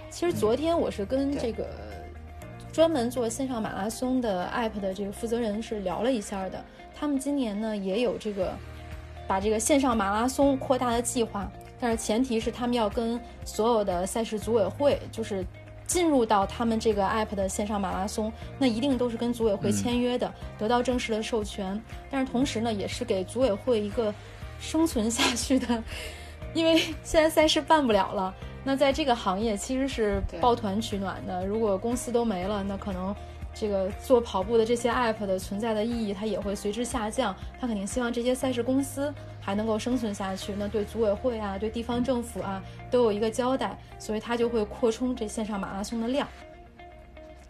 [0.09, 1.67] 其实昨天我是跟这个
[2.71, 6.63] 专门做线上马拉松的 app 的这个负责人是聊了一下的，
[6.97, 8.53] 他们今年呢也有这个
[9.27, 11.51] 把这个线上马拉松扩大的计划，
[11.81, 15.45] 但是前提是他们要跟所有的赛事组委会就是。
[15.87, 21.81] 进入到他们这个 app 的线上马拉松，那一定都是跟组委会签约的，得到正式的授权。
[22.09, 24.13] 但是同时呢，也是给组委会一个
[24.59, 25.83] 生存下去的，
[26.53, 28.33] 因为现在赛事办不了了。
[28.63, 33.15] 那在这个行业其实是抱团取暖的，如果公司都没了，那可能。
[33.55, 37.33] 这个做跑步的这些 app 的存在的意义，它也会随之下降。
[37.59, 46.27] 他肯定希望这些赛事公司还能够生存下去，那对组委会啊，对地方政府啊，都有一个交代，所以他就会扩充这线上马拉松的量。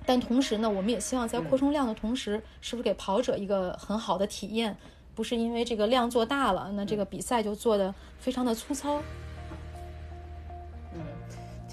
[0.06, 4.78] 但同时呢，我们也希望在扩充量的同时，是不是给跑者一个很好的体验？
[5.16, 9.02] 不是因为这个量做大了，那这个比赛就做的非常的粗糙。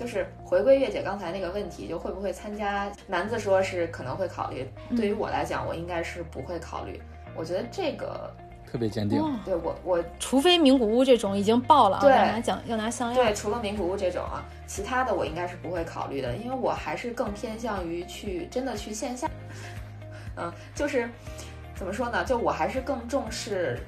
[0.02, 2.90] 就是回归月姐刚才那个问题，就会不会参加？
[3.06, 7.00] 男子说是可能会考虑，对于我来讲，我应该是不会考虑。
[7.36, 8.28] 我觉得这个
[8.68, 9.22] 特别坚定。
[9.44, 13.24] 对我，我除非名古屋这种已经爆了啊，要拿奖要拿项链。
[13.24, 19.30] 对，除了名古屋这种啊，其他的我应该是不会考虑的，因为我还是更偏向于去真的去线下。
[20.36, 21.08] 嗯，就是
[21.76, 22.24] 怎么说呢？
[22.24, 23.78] 就我还是更重视。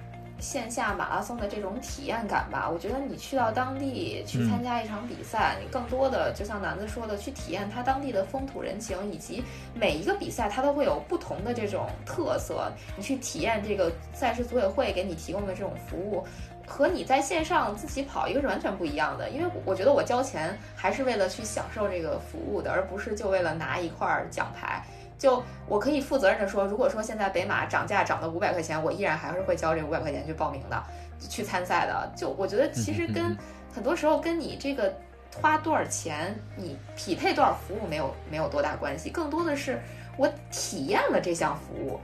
[0.41, 9.43] 线下马拉松的这种体验感吧，我觉得你去到当地去参加一场比赛，你更多的就像楠子说的，去体验它当地的风土人情，以及
[9.75, 12.71] 每一个比赛它都会有不同的这种特色。
[12.97, 16.27] 你去体验这个赛事组委会给你提供的这种服务，
[16.67, 19.31] 和你在线上自己跑一个是完全不一样的。
[19.31, 24.85] 因为我觉得我交钱还是为了去享受这个服务的，而不是就为了拿一块奖牌。
[25.17, 30.83] 就我可以负责任的说，如果说现在北马涨价涨了五百块钱，我依然还是会交这五百块钱去报名的，
[31.29, 32.13] 去参赛的。
[32.17, 33.37] 就我觉得其实跟
[33.73, 34.93] 很多时候跟你这个
[35.41, 39.81] 花多少钱，你匹配多少服务没有没有多大关系，更多的是
[40.17, 42.01] 我体验了这项服务，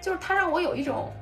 [0.00, 1.12] 就是它让我有一种，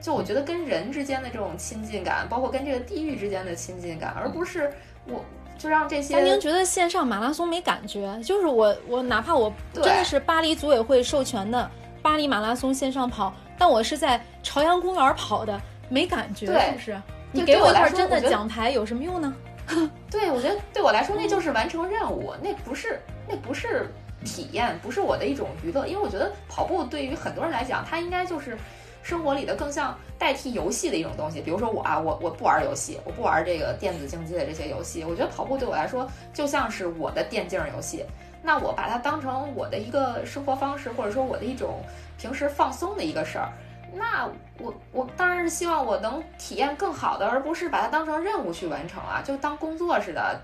[0.00, 4.72] 就我觉得跟人之间的这种亲近感，包括跟这个地域之间的亲近感，而不是
[5.06, 5.24] 我。
[5.64, 6.20] 就让这些。
[6.20, 8.20] 您觉得线上马拉松没感觉？
[8.22, 11.70] 就是我，我哪怕我真的是巴黎组委会授权的
[12.02, 17.02] 巴黎马拉松线上跑，但我是在朝阳公园跑的，没感觉，是不是？
[17.32, 19.34] 你给我一块真的奖牌有什么用呢？
[20.10, 23.90] 对，我觉得对我来说那就是完成任务，那不是那不是
[24.22, 25.86] 体验，不是我的一种娱乐。
[25.86, 28.58] 因为我觉得跑步对于很多人来讲，它应该就是。
[29.04, 35.04] 生活里的更像代替游戏的一种东西，比如说我啊，我我不玩游戏，我不玩这个电子竞技的这些游戏。
[35.04, 38.02] 我觉得跑步对我来说就像是我的电竞游戏，
[38.42, 41.82] 那我把它当成我的一个生活方式，或者说我的一种
[42.18, 43.52] 平时放松的一个事儿。
[43.92, 44.26] 那
[44.58, 50.40] 我我当然是希望我能体验更好的，而不是把它当成任务去完成啊，就当工作似的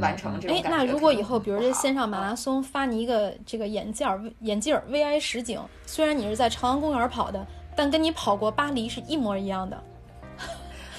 [0.00, 0.68] 完成这种感觉。
[0.68, 7.46] 哎，那如果以后比如这线上马拉松发你一个这个眼镜儿眼镜儿 VI 实景，虽然你是在朝阳公园跑的。
[7.76, 9.82] 但跟你跑过巴黎是一模一样的，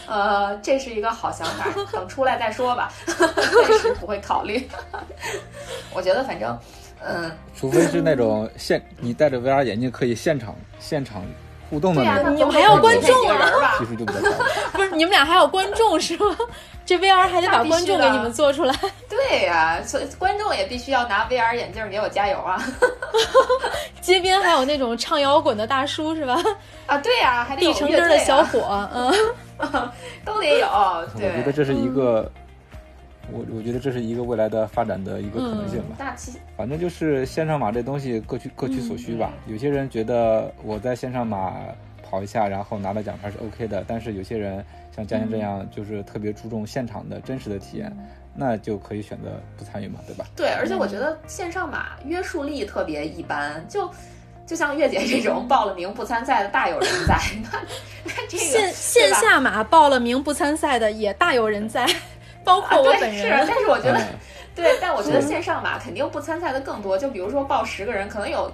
[0.08, 4.68] 呃，这是一个好想法， 等出来再说吧， 暂时不会考虑。
[5.94, 6.58] 我觉得反正，
[7.04, 11.24] 嗯，除非是那种现你戴着 VR 眼镜可以现场现场
[11.72, 13.76] 互动的那种，你们还要观众啊？
[13.80, 14.38] 技术就比较高。
[14.74, 16.38] 不是你们俩还要观众是吗？
[16.86, 18.76] 这 VR 还得把观众给你们做出来。
[19.08, 22.62] 对呀，所以观众也必须要拿 VR 眼镜给我加油啊！
[24.02, 26.38] 街边还有那种唱摇滚的大叔是吧？
[26.88, 29.14] 啊，对呀，还得有成根的小伙，嗯，
[30.26, 30.68] 都得有。
[30.68, 32.30] 我觉得这是一个，
[33.32, 35.96] 我我觉得这是一个未来的发展的一个可能性吧。
[35.98, 39.34] 大气，反正就是线上马这东西各取各取所需吧。
[39.48, 41.54] 有些人觉得我在线上马
[42.02, 44.64] 跑一下，然后拿到奖牌是 OK 的，但是有些人
[44.96, 47.92] 像佳欣这样，就是特别注重现场的真实的体验。
[48.34, 50.26] 那就可以选择不参与嘛，对吧？
[50.38, 53.92] 对，而且我觉得线上马约束力特别一般，就
[54.48, 57.20] 就像月姐这种报了名不参赛的大有人在。
[57.44, 57.60] 那
[58.06, 61.86] 那这个线线下马报了名不参赛的也大有人在，
[62.44, 63.40] 包括我本人。
[63.40, 64.00] 是，但是我觉得，
[64.56, 66.98] 对，但我觉得线上吧肯定不参赛的更多。
[66.98, 68.52] 就比如说报十个人，可能有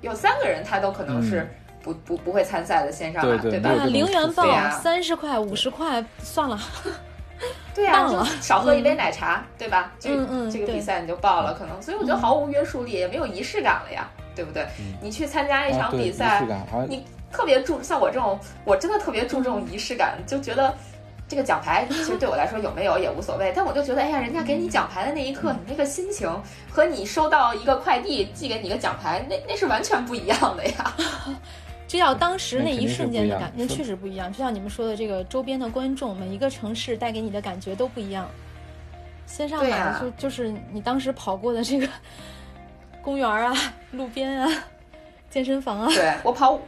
[0.00, 1.48] 有三个人他都可能是
[1.82, 3.70] 不不不会参赛的线上吧，对吧？
[3.86, 6.58] 零元报三十块五十块算了。
[7.74, 9.92] 对呀，就少喝一杯奶茶，对吧？
[10.00, 10.08] 这
[10.50, 14.66] 这个比赛你就报了，可能，所以我觉得毫无约束力，也没有仪式感了呀，对不对？
[15.02, 16.42] 你去参加一场比赛，
[16.88, 20.74] 你特别注像我这种，我真的特别注重仪式感，就觉得
[21.28, 26.30] 这个奖牌其实对我来说有没有也无所谓，但我就觉得，哎呀，人家给你奖牌的那一刻，你那个心情
[26.70, 30.94] 和你收到一个快递寄给你个奖牌，那那是完全不一样的呀。
[31.88, 34.32] 这要当时那一瞬间的感，觉确实不一样。
[34.32, 38.28] 就像你们说的，这个周边的观众，每一个城市带给你的感觉都不一样。
[39.24, 41.88] 线上马就就是你当时跑过的这个
[43.02, 43.52] 公园啊、
[43.92, 44.64] 路边啊、
[45.30, 45.88] 健身房啊。
[45.88, 46.58] 对我跑，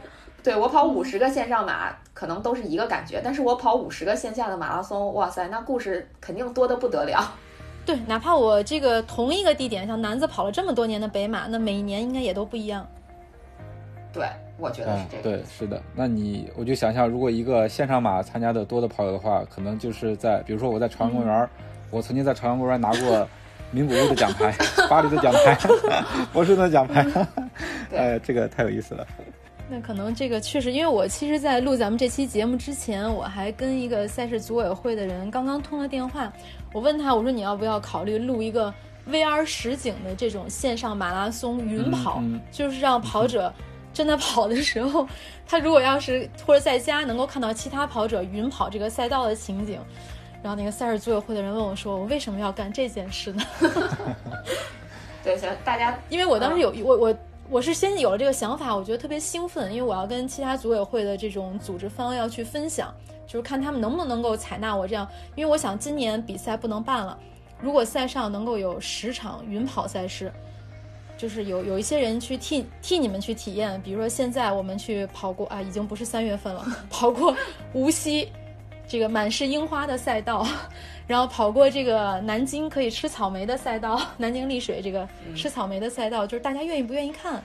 [0.43, 3.21] 对我跑五十个线上马，可能都是一个感觉。
[3.23, 7.33] 但是我跑五十个线下的马拉松，哇塞，那故事肯定多得不得了。
[7.85, 12.85] 对，哪怕我这个同一个地点，像男子跑了这么多年的北马，那每一年应该也都不一样。
[14.11, 14.27] 对，
[14.57, 15.23] 我觉得是这个。
[15.23, 15.81] 对，是的。
[15.95, 21.49] 那你我就想象，如果一个线上马参加的多的跑友的话，可能就是在，比如说我在朝阳公园，
[21.89, 23.25] 我曾经在朝阳公园拿过
[23.71, 24.53] 名古屋的奖牌、
[24.89, 25.57] 巴黎的奖牌、
[26.33, 27.05] 波士顿的奖牌。
[27.95, 29.07] 哎，这个太有意思了。
[29.71, 36.31] 那可能这个确实，因为我其实，在录咱们这期节目之前，我还跟一个赛事组委会的人刚刚通了电话。
[36.73, 38.73] 我问他，我说你要不要考虑录一个
[39.07, 43.53] VR 实景的这种线上马拉松云跑， 就是让跑者
[43.93, 45.07] 真的跑的时候，
[45.47, 49.79] 他如果要是或者在家能够看到其他跑者云跑这个赛道的情景。
[50.41, 53.43] 然后那个赛事组委会的人问我说：“我为什么要干这件事呢？”
[55.21, 57.17] 对，行，大家，因为我当时有我我
[57.49, 62.93] 我是先有了这个想法，我觉得特别兴奋，因为我要跟其他组委会的这种组织方要去分享。
[63.25, 67.15] 就是看他们能不能够采纳我这样，因为我想今年比赛不能办了。
[67.61, 70.31] 如果赛上能够有十场云跑赛事，
[71.15, 77.35] 就是有有一些人去替替你们去体验，比如说现在我们去跑过啊，已经不是三月份了，跑过
[77.73, 78.27] 无锡
[78.87, 80.43] 这个满是樱花的赛道，
[81.09, 87.41] 然后跑过这个南京可以吃草莓的赛道， 南京丽水这个吃草莓的赛道，就是大家愿意不愿意看？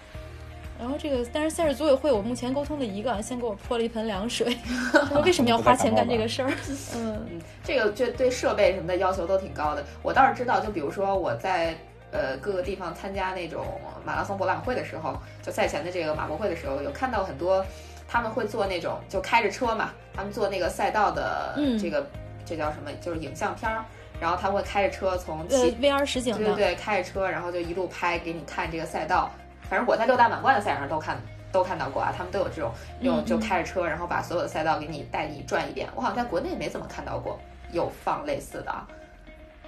[0.78, 4.54] 然后这个，但是赛事组委会，我目前沟通的一个，先给我泼了一盆凉水，
[5.08, 6.52] 说为什么要花钱干这个事儿？
[6.94, 7.26] 嗯，
[7.64, 9.82] 这个就对设备什么的要求都挺高的。
[10.02, 11.74] 我倒是知道，就比如说我在
[12.10, 13.64] 呃各个地方参加那种
[14.04, 17.64] 马拉松博览会的时候，就赛前的这个马博会的时候，有看到很多
[18.06, 22.06] 他们会做那种就开着车嘛，他们做那个赛道的这个
[22.44, 22.92] 这叫什么？
[23.00, 23.84] 就是影像片儿，
[24.20, 29.30] 然后他会开着车从 VR 实景对对对，开着车然后就一路拍给你看这个赛道。
[29.68, 31.16] 反正我在六大满贯的赛场上都看
[31.50, 35.88] 都看到过啊，他们都有这种用就开着车，然后把所有的赛道给你带你转一遍。
[35.94, 37.38] 我好像在国内没怎么看到过
[37.72, 38.74] 有放类似的。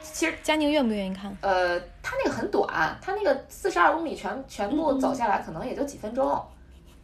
[0.02, 1.34] 其实佳宁愿不愿意看？
[1.40, 6.40] 呃，他那个很短，他那个四十二公里全全部走下来可能也就几分钟，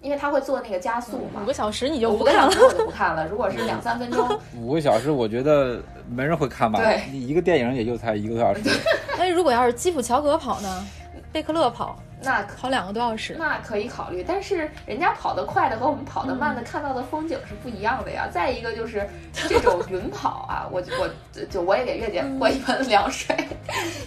[0.03, 1.41] 因为他会做那个加速嘛。
[1.43, 2.47] 五个小时你就不看了？
[2.49, 3.27] 我就不看了。
[3.29, 6.81] 如果是两三分钟， 五个小时我觉得没人会看吧？
[6.81, 8.61] 对，一个电影也就才一个多小时。
[9.17, 10.85] 那，如果要是基普乔格跑呢？
[11.33, 11.97] 贝克勒跑？
[12.25, 14.25] 那跑两个多小时，那可以考虑。
[14.27, 18.29] 但是人家跑得快的和我们跑得慢的看到的风景是不一样的呀。
[18.31, 19.09] 再一个就是
[19.49, 21.09] 这种 云跑啊，我我
[21.47, 23.37] 就我也给月姐泼一盆凉水，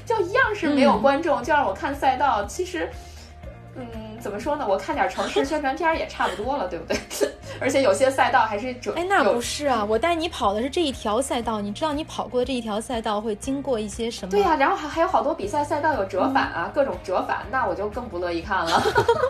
[0.06, 2.44] 就一样是没有观众，就让我看赛道。
[2.46, 2.90] 其实。
[4.16, 4.66] 嗯，怎么说呢？
[4.68, 6.98] 我看点城市宣传片也差不多了，对不对？
[7.60, 8.94] 而且有些赛道还是折。
[8.96, 14.32] 哎，那不是啊，我带你跑的是这一条赛道，你知道你跑过的这一条赛道会经过一些什么？
[14.32, 18.82] 对呀，然后还还有好多比赛赛道有折返啊，各种折返，那我就更不乐意看了。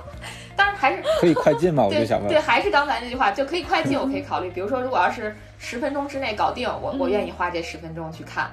[0.56, 2.30] 当然还是可以快进嘛，我就想问。
[2.30, 4.50] 对，还是刚才那句话，就可以快进，我可以考虑。
[4.50, 8.50] 比如说，如果要是十分钟之内搞定，我我愿意花这十分钟去看。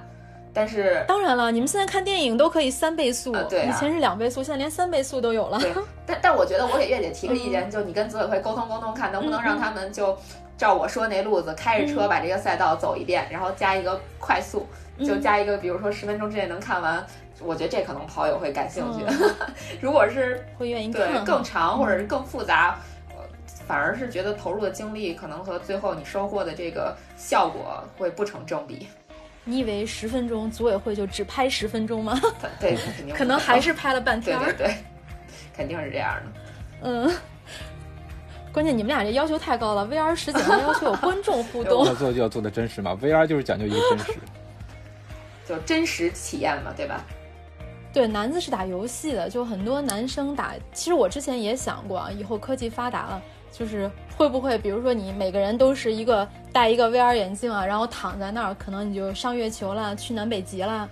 [0.54, 5.58] 但是当然了，你们现在看电影都可以三倍速，对，以前是两倍速，现在连三倍速都有了。
[5.58, 5.72] 对，
[6.06, 10.16] 但但我觉得我给月姐提个意见，就你跟组委会沟通沟通，看能不能让他们就
[10.58, 14.66] 照我说那路子，开着车把这个赛道走一遍，然后加一个快速，
[14.98, 17.04] 就加一个，比如说十分钟之内能看完。
[17.44, 19.04] 我觉得这可能跑友会感兴趣。
[19.80, 22.78] 如果是 会愿意对更长或者是更复杂，
[23.66, 28.86] 反而是觉得投入的精力可能和最后你收获的这个效果会不成正比。
[29.44, 32.20] 你以为十分钟组委会就只拍十分钟吗？
[32.60, 32.76] 对，
[33.14, 34.38] 可能还是拍了半天。
[34.38, 34.76] 对对对，
[35.56, 36.40] 肯定是这样的。
[36.82, 37.10] 嗯，
[38.52, 41.84] 关键你们俩这要求太高了，VR 实景要求有观众互动。
[41.86, 44.14] 要做就要做的真实嘛，VR 就是讲究一个真实，
[45.48, 47.04] 就真实体验嘛，对吧？
[47.92, 50.54] 对，男子是打游戏的，就很多男生打。
[50.72, 53.22] 其实我之前也想过啊，以后科技发达了。
[53.52, 60.88] 就是会不会，比如说你每个人都是一个戴一个 VR 眼镜啊，然后躺在那儿，可能你就上月球了，去南北极了，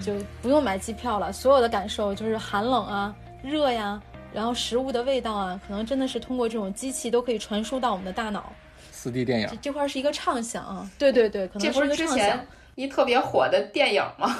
[0.00, 4.00] 就不用买机票了，所有的感受就是寒冷啊、热呀，
[4.32, 8.52] 然后食物的味道啊，可能真的是通过这种机器都可以传输到我们的大脑。
[8.92, 12.40] 四 D 电影这块是一个畅想啊，对对对，可能是一个畅想。
[12.76, 14.36] 一特别火的电影吗？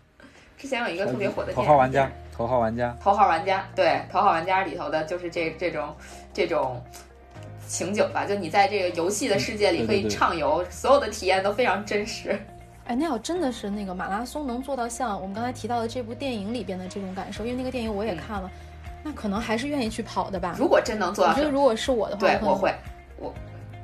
[0.56, 5.94] 之前有一个特别火的《头号玩家》，《头号玩家》，《头号玩家》对，《头号玩家》里头的就是这这种
[6.32, 6.82] 这种。
[7.70, 12.36] 情景吧，就你在这个游戏的世界里可以畅游，所有的体验都非常真实。
[12.86, 18.50] 哎， 那要真的是那个马拉松能做到像我们刚才提到的这部电影里边的这种感受，因为那个电影我也看了，
[19.04, 20.56] 那可能还是愿意去跑的吧。
[20.58, 22.74] 如果真能做到，我觉得如果是我的话，对，我会，
[23.20, 23.32] 我，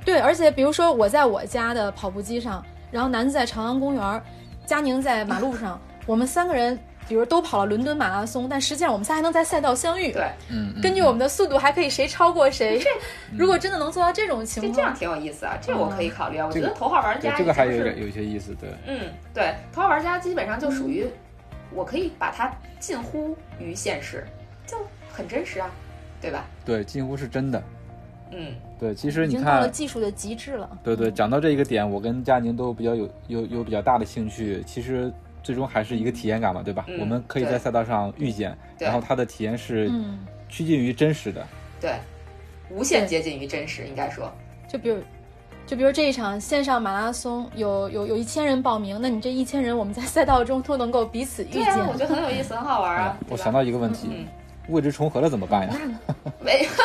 [0.04, 2.60] 对，而且比如说我在我家的跑步机上，
[2.90, 4.22] 然后男子在朝阳公园，
[4.66, 6.76] 佳宁在马路上，我们三个人
[7.08, 10.12] 比如都跑了伦敦马拉松，但实际上我们仨还能在赛道相遇。
[10.12, 12.78] 对，嗯，根据我们的速度还可以谁超过谁。
[12.78, 12.88] 这
[13.36, 16.46] 如果真的能做到这种情况，这样挺有意思啊，这我可以考虑啊。
[16.46, 18.70] 我觉得头号玩家这个还有点有些意思，对。
[18.86, 21.06] 嗯，对，头号玩家基本上就属于，
[21.72, 24.26] 我可以把它近乎于现实，
[24.66, 24.76] 就
[25.12, 25.70] 很真实啊，
[26.20, 26.44] 对吧？
[26.64, 27.62] 对，近乎是真的。
[28.32, 30.68] 嗯，对，其实你看，到了技术的极致了。
[30.82, 34.64] 对对，讲到这一个点，我跟佳宁都比较有有有比较大的兴趣。
[34.66, 35.12] 其实
[35.46, 36.84] 最终还是一个体验感嘛，对吧？
[36.98, 39.88] 我们可以在赛道上遇见，然后它的体验是
[40.48, 41.46] 趋近于真实的。
[41.80, 41.92] 对，
[42.68, 44.28] 无限接近于真实，应该说。
[44.66, 44.98] 就比如，
[45.64, 53.16] 就比如这一场线上马拉松，有有有一千人报名，那你这一千人，我们在赛道中都能够彼此遇见，我觉得很有意思，很好玩啊。
[53.28, 54.26] 我想到一个问题，
[54.68, 55.76] 位置重合了怎么办呀？
[56.42, 56.66] 没。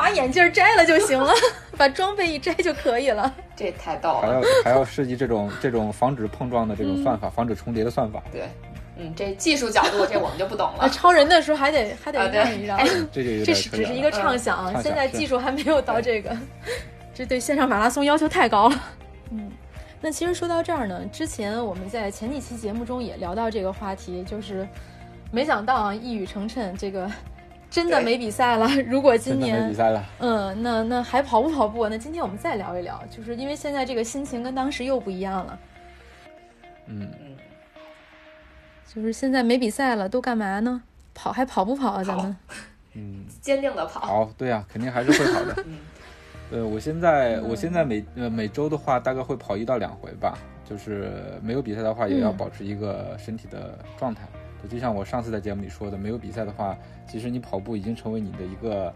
[0.00, 1.32] 把眼镜摘了就行了，
[1.76, 3.32] 把装备一摘就可以了。
[3.54, 8.22] 这太逗了，还要还要设计这种这种防止碰撞的这种算法，防止重叠的算法。
[8.32, 8.48] 对，
[8.96, 10.88] 嗯，这技术角度这我们就不懂了。
[10.88, 12.78] 超人的时候还得还得让一让，
[13.12, 16.34] 这就这只是一个畅想，现在技术还没有到这个，
[17.12, 18.82] 这对线上马拉松要求太高了。
[19.30, 19.50] 嗯，
[20.00, 24.66] 那其实说到这儿呢，之前我们在前几期节目中也聊到这个话题，就是
[25.30, 27.10] 没想到啊，一语成谶，这个。
[27.70, 28.68] 真的没比赛了。
[28.88, 31.88] 如果今年没比赛了，嗯，那那还跑不跑步？
[31.88, 35.58] 那今天我们再聊一聊，就是因为现在这个心情跟当时又不一样了。
[36.86, 37.36] 嗯嗯，
[38.92, 40.82] 就是现在没比赛了，都干嘛呢？
[41.14, 42.02] 跑还跑不跑啊？
[42.02, 42.36] 咱们
[42.94, 44.00] 嗯，坚定的跑。
[44.00, 45.62] 好，对呀，肯定还是会跑的。
[45.64, 45.78] 嗯，
[46.50, 50.36] 呃，我现在我现在每呃每周的话，大概会跑一到两回吧。
[50.68, 51.10] 就是
[51.42, 54.22] 没有比赛的话，也要保持一个身体的状态。
[54.68, 58.92] 就像我上次在节目里说的，没有比赛的话，其实你跑步已经成为你的一个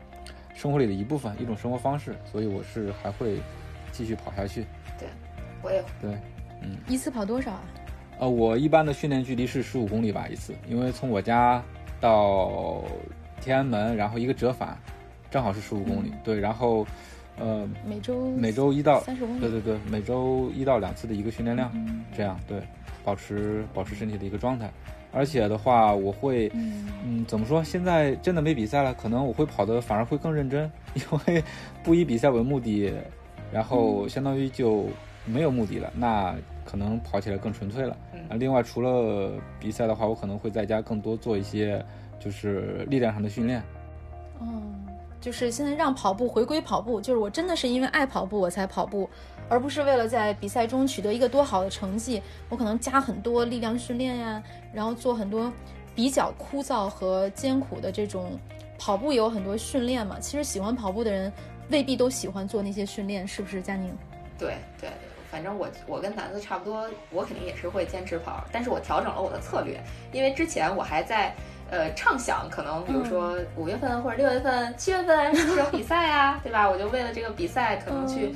[0.55, 2.15] 生活里的一部分，一种生活方式。
[2.31, 3.39] 所以我是还会
[3.93, 4.65] 继续跑下去。
[4.99, 5.09] 对，
[5.63, 6.11] 我也对，
[6.63, 6.77] 嗯。
[6.89, 7.63] 一次跑多少啊？
[8.21, 11.61] 呃，我一般的训练距离是十五公里吧一次，因为从我家
[12.01, 12.85] 到
[13.41, 14.79] 天安门，然后一个折返，
[15.31, 16.13] 正好是十五公里。
[16.23, 16.87] 对，然后
[17.37, 19.41] 呃，每周每周一到三十公里。
[19.41, 21.73] 对对对，每周一到两次的一个训练量，
[22.17, 22.63] 这样对，
[23.05, 24.71] 保持保持身体的一个状态。
[25.15, 27.63] 而且的话，我会，嗯，怎么说？
[27.63, 31.43] 现在真的没比赛了，可能我会跑的反而会更认真，因为
[31.83, 32.93] 不以比赛为目的，
[33.53, 34.87] 然后相当于就
[35.25, 36.35] 没有目的了，那
[36.65, 37.97] 可能跑起来更纯粹了。
[38.29, 41.85] 啊，另外除了比赛的话，我可能会在家更多做一些
[42.19, 43.63] 就是力量上的训练。
[44.41, 44.63] 哦，
[45.21, 49.09] 就是现在让跑步回归跑步，就是我真的是因为爱跑步我才跑步。
[49.47, 54.43] 而不是为了在比赛中取得一个多好的成绩，我可能加很多力量训练呀，
[54.73, 55.53] 然后做很多
[55.95, 58.39] 比较枯燥和艰苦的这种
[58.79, 60.19] 跑步，有很多训练嘛。
[60.19, 61.31] 其实喜欢跑步的人
[61.69, 63.95] 未必都喜欢做那些训练，是不是，佳宁？
[64.39, 64.89] 对对，
[65.31, 69.79] 反正我我跟楠子差不多，我肯定也是会坚持跑，但是我调整了我的策略，
[70.11, 71.35] 因为之前我还在
[71.71, 76.69] 呃畅想，可能比如说五月份或者六月份、七月份是不是有比赛啊， 对吧？
[76.69, 78.35] 我就为了这个比赛可能去。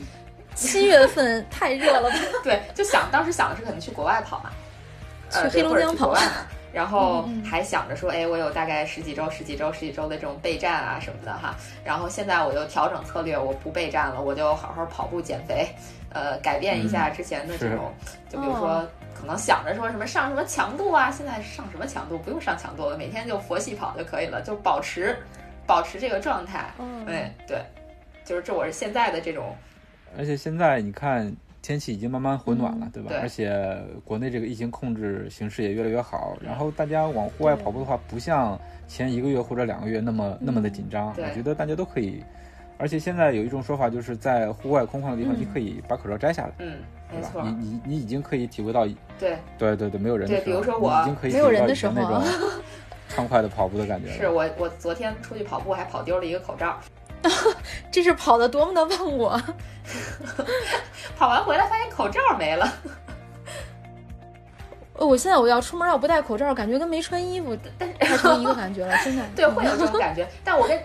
[0.54, 2.16] 七月份太热了吧？
[2.42, 4.50] 对，就想当时想的是可能去国外跑嘛，
[5.30, 6.12] 去黑龙江跑，
[6.72, 11.54] 然后还想着说，哎，我有大概十几周、十几周、十几周的这种备战啊什么的哈。
[11.84, 15.68] 然后现在我就调整策略，我不备战了，我就好好跑步减肥，
[16.12, 17.92] 呃，改变一下之前的这种，
[18.28, 18.84] 就比如说
[19.18, 25.16] 可能想着说什么上什么强度啊，现在上什么强度不用上强度了，每天就佛系跑就可以了，就保持
[25.66, 26.72] 保持这个状态。
[26.78, 27.62] 嗯对对，
[28.24, 29.54] 就是这我是现在的这种。
[30.16, 33.10] 而且现在你看天气已经慢慢回暖了，对吧？
[33.20, 41.08] 而且国内这个疫情控制形势也越来越好，然后大家往户外跑步的话，不像前一个月或者两个月那么那么的紧张。
[41.08, 42.22] 我觉得大家都可以。
[42.78, 46.52] 而且现在有一种说法，就是在户外空旷的地方，你可以把口罩摘下来。
[46.58, 46.76] 嗯，
[47.10, 47.42] 没错。
[47.42, 48.86] 你你你已经可以体会到，
[49.18, 52.22] 对对对对，没有人的时候，比如说我已经可以没有人的时候那种
[53.08, 54.10] 畅快的跑步的感觉。
[54.12, 56.78] 是我我昨天出去跑步还跑丢了一个口罩。
[57.90, 59.42] 这是跑的多么的忘我，
[61.18, 62.72] 跑完回来发现口罩没了。
[64.94, 69.22] 呃，我现在我要出门要不戴口罩，感觉跟没穿衣服，但是成一个感觉了，真的。
[69.34, 70.28] 对，会有这种感觉。
[70.44, 70.80] 但我跟，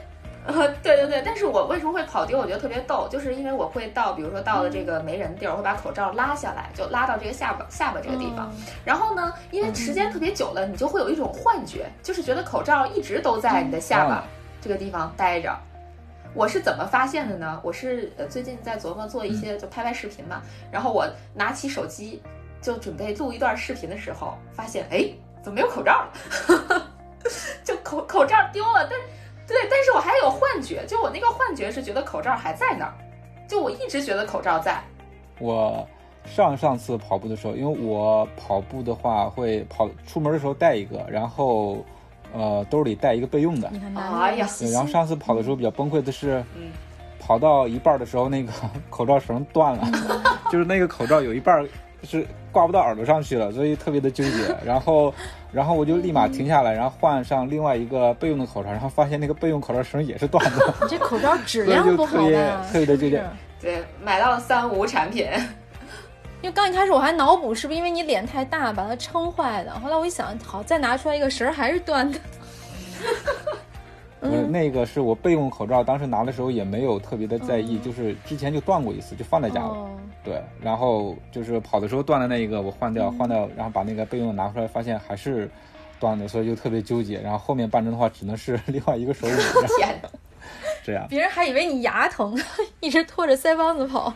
[0.83, 2.37] 对对对，但是我为什么会跑丢？
[2.37, 8.51] 我觉得特别逗，就是因为我会到，比如说到了这个没人地儿，会把口罩拉下来，就拉到这个下巴下巴这个地方。
[8.83, 14.23] 然后呢，因为时间特别久了，你就会有一种幻觉，就是觉得口罩一直都在你的下巴
[14.61, 15.55] 这个地方待着。
[16.33, 17.61] 我是怎么发现的呢？
[17.63, 20.41] 我是呃最近在琢磨做一些就拍拍视频嘛，
[20.71, 22.21] 然后我拿起手机
[22.59, 25.09] 就准备录一段视频的时候，发现哎
[25.43, 26.11] 怎么没有口罩了？
[27.63, 28.99] 就口口罩丢了，但
[29.47, 32.93] 对，但是我还有幻觉，就我那个幻觉是觉得口罩还在那儿，
[33.47, 34.81] 就我一直觉得口罩在。
[35.39, 35.87] 我
[36.25, 41.83] 上上次跑步的时候，因为我跑步的话会跑出门的时候带一个，然后
[42.33, 43.69] 呃兜里带一个备用的。
[43.71, 46.43] 你看，哎呀，然后上次跑的时候比较崩溃的是，
[47.19, 48.51] 跑到一半的时候那个
[48.89, 49.85] 口罩绳断了，
[50.49, 51.67] 就是那个口罩有一半
[52.03, 54.55] 是挂不到耳朵上去了，所以特别的纠结。
[54.65, 55.13] 然后，
[55.51, 60.73] 然后我就立马停下来，然后换上另外一个备用的口罩，然后发现那个备用口罩绳也是断的。
[60.81, 62.55] 你这口罩质量不好呗？
[62.71, 63.23] 特别的纠结。
[63.59, 65.27] 对，买到了三无产品。
[66.41, 72.19] 因为刚一开始我还脑补是不是因为你脸太大把它撑坏的，后来我一想，好再拿出来一个绳儿还是断的。
[74.23, 79.89] 嗯，那个是我备用口罩，当时拿的时候也没有特别的在意，就是之前就断过一次，就放在家了。
[80.23, 85.49] 对，然后就是跑的时候断了那一个我换掉，换掉，然后把那个备用拿出来，发现还是
[85.99, 87.19] 断的，所以就特别纠结。
[87.19, 89.67] 然后后面办成的话，只能是 另外一个手捂着。
[89.77, 89.99] 天
[90.83, 91.05] 这样。
[91.09, 92.39] 别人还以为你牙疼，
[92.79, 94.13] 一直拖着腮帮子跑。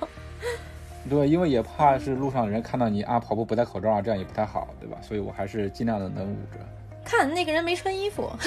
[1.10, 4.97] 对，因为也怕是路上人看到你啊跑步不戴口罩啊，这样也不太好，对吧？
[5.01, 6.60] 所以我还是尽量的能捂着。
[7.08, 8.30] 看那个人没穿衣服。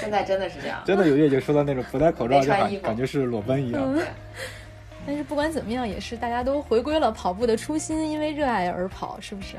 [0.00, 0.82] 现在真的是这样。
[0.86, 3.94] 真的有月姐说的那种不戴口罩就感感觉是裸奔一样。
[5.06, 9.56] 但是不管怎么样，也是大家都回归了跑步的初心，因为热爱而跑，是不是？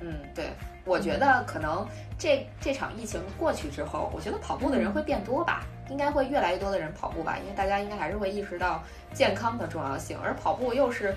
[0.00, 0.46] 嗯，对。
[0.84, 1.86] 我觉得可能
[2.18, 5.64] 这这场疫情过去之后，我觉得跑步的人会变多吧。
[5.90, 8.82] 应该会越来越多的人跑步吧，因为大家应该还是会意识到
[9.12, 11.14] 健康的重要性，而跑步又是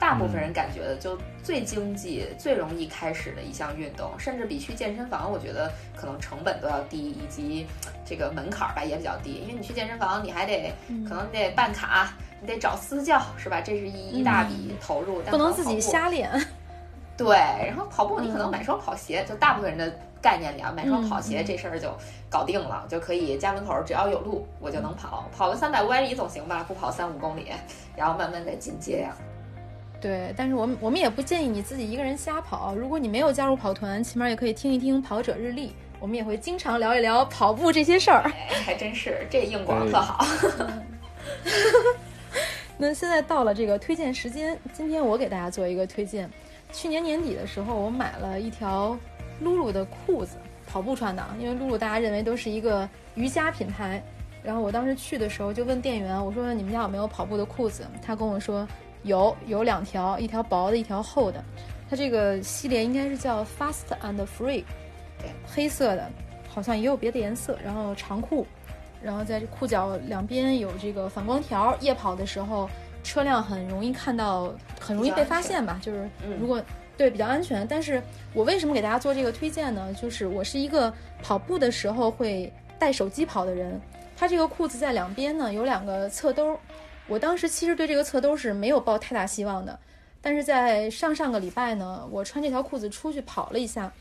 [0.00, 7.66] 大部分人感觉的就最经济、最容易开始的一项运动，甚至比去健身房，我觉得可能成本都要低，以及
[8.04, 9.34] 这个门槛儿吧也比较低。
[9.34, 10.72] 因为你去健身房，你还得
[11.06, 13.60] 可能得办卡，你得找私教，是吧？
[13.60, 16.30] 这是一一大笔投入，不能自己瞎练。
[17.16, 17.36] 对，
[17.66, 19.96] 然后跑步你可能买双跑鞋，就大部分人的。
[20.22, 21.88] 概念里啊，买双跑鞋这事儿就
[22.28, 27.50] 搞定了，就可以家门口只要有路我就能跑，跑个三百五百米总行吧，不跑三五公里，
[27.96, 29.16] 然后慢慢再进阶呀。
[30.00, 38.30] 对，但是我们我们也不建议你自己一个人瞎跑，如果你没有加入跑团，起码也可以听一听跑者日历，我们也会经常聊一聊跑步这些事儿。
[38.64, 40.24] 还真是，这硬广特好。
[42.78, 46.30] 那现在到了这个推荐时间，今天我给大家做一个推荐。
[46.72, 48.98] 去年年底的时候，我买了一条。
[49.42, 50.36] 露露的裤子，
[50.66, 54.02] 跑步穿的啊，因为露露大家认为都是一个瑜伽品牌。
[54.42, 57.86] 然后我当时去的时候就问店员，我说你们家有没有跑步的裤子？
[58.02, 58.68] 他跟我说
[59.02, 61.42] 有，有两条，一条薄的，一条厚的。
[61.88, 64.64] 它这个系列应该是叫 Fast and Free，
[65.18, 66.10] 对，黑色的，
[66.48, 67.58] 好像也有别的颜色。
[67.64, 68.46] 然后长裤，
[69.02, 72.68] 然后在裤脚两边有这个反光条，夜跑的时候
[73.02, 75.78] 车辆很容易看到，很容易被发现吧？
[75.82, 76.08] 就是
[76.40, 76.62] 如果。
[76.96, 77.66] 对，比较安全。
[77.66, 78.02] 但是
[78.34, 79.90] 我为什么给大家做这个推荐呢？
[79.94, 80.92] 就是我是一个
[81.22, 83.80] 跑步的时候会带手机跑的人。
[84.14, 86.60] 它这个裤子在两边呢有两个侧兜。
[87.10, 89.76] 我当时其实对这个侧兜是没有抱太大希望的。
[90.22, 93.92] 但是在上上个礼拜呢，我穿这条裤子出去跑了一下。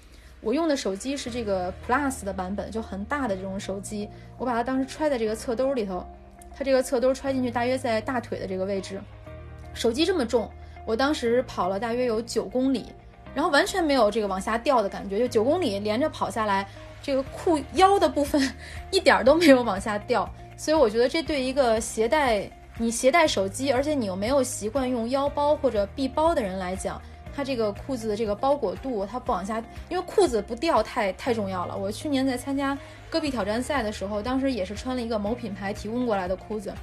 [0.41, 4.07] 我用的手机是这个 Plus 的版本，就很大的这种手机。
[4.37, 6.05] 我把它当时揣在这个侧兜里头，
[6.55, 9.01] 它这个侧兜揣进去大约在大腿的这个位置。
[9.73, 10.47] 手机这么重。
[10.85, 12.85] 我当时跑了大约有九公里，
[13.33, 16.67] 然后完全没有这个往下掉的感觉，就九公里连着跑下来，
[17.01, 18.41] 这个裤腰的部分
[18.91, 22.49] 一点都没有往下掉，所以我觉得这对一个携带
[22.81, 26.99] 你携带手机，而且你又没有习惯用腰包或者臂包的人来讲，
[27.35, 31.75] 它这个裤子的这个包裹度它不往下，因为裤子不掉太太重要了。
[31.75, 32.77] 我去年在参加
[33.09, 36.73] 戈壁挑战赛的时候，当时也是穿了一个某品牌提供过来的裤子，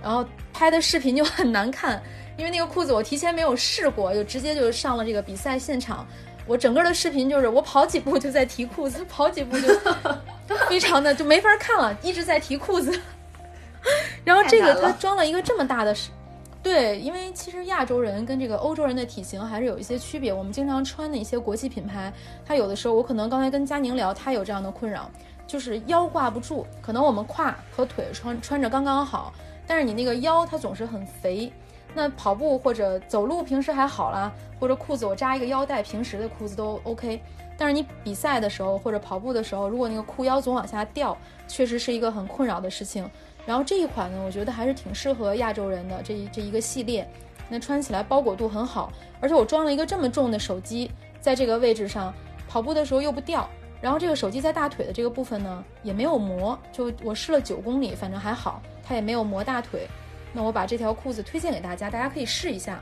[0.00, 2.00] 然后拍的视频就很难看。
[2.38, 6.06] 因为那个裤子我提前没有试过，就直接就上了这个比赛现场。
[6.46, 9.68] 我整个的视频就是我跑几步就在提裤子，跑几步就
[10.68, 13.00] 非常的就没法看了，一直在提裤子。
[14.24, 15.94] 然后这个它装了一个这么大的，
[16.62, 20.32] 对，因为其实亚洲人跟这个欧洲人的体型还是有一些区别。
[20.32, 22.12] 我们经常穿的一些国际品牌，
[22.46, 25.10] 它有的时候我可能刚才跟佳宁聊，他有这样的困扰，
[25.46, 26.64] 就是腰挂不住。
[26.80, 29.32] 可能我们胯和腿穿穿着刚刚好，
[29.66, 31.52] 但是你那个腰它总是很肥。
[31.94, 37.20] 那跑步或者走路平时还好啦，或者裤子我扎一个腰带，平时的裤子都 OK。
[37.58, 41.14] 但是你比赛的时候或者跑步的时候，如果那个裤腰总往下掉，
[41.46, 43.08] 确实是一个很困扰的事情。
[43.44, 47.08] 然后这一款呢，我觉得还是挺适合亚洲人的这一这一个系列，
[47.48, 50.90] 那穿起来包裹度很好，而且我装了一个这么重的手机
[51.20, 52.14] 在这个位置上，
[52.48, 53.48] 跑步的时候又不掉。
[53.80, 59.88] 然后这个手机在大腿的这个部分呢也没有磨，就我试了九公里，反正还好，它也没有磨大腿。
[60.32, 62.80] 那我把这条裤子推荐给大家，大家可以试一下。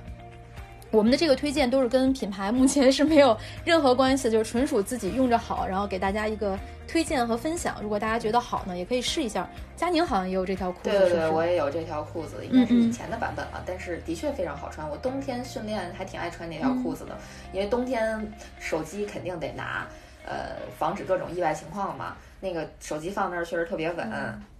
[0.90, 7.76] 我们的这个推荐都是跟品牌目前是没有任何关系，就是纯属自己用着好，然后给大家一个推荐和分享。
[7.80, 9.48] 如果大家觉得好呢，也可以试一下。
[9.76, 14.88] 佳宁好像也有这条裤子，对对对，我也有这条裤子，应该是以前的版本了，但是的确非常好穿。
[14.88, 17.16] 我冬天训练还挺爱穿那条裤子的，
[17.52, 18.20] 因为冬天
[18.58, 19.86] 手机肯定得拿，
[20.26, 22.16] 呃，防止各种意外情况嘛。
[22.40, 24.10] 那个手机放那儿确实特别稳，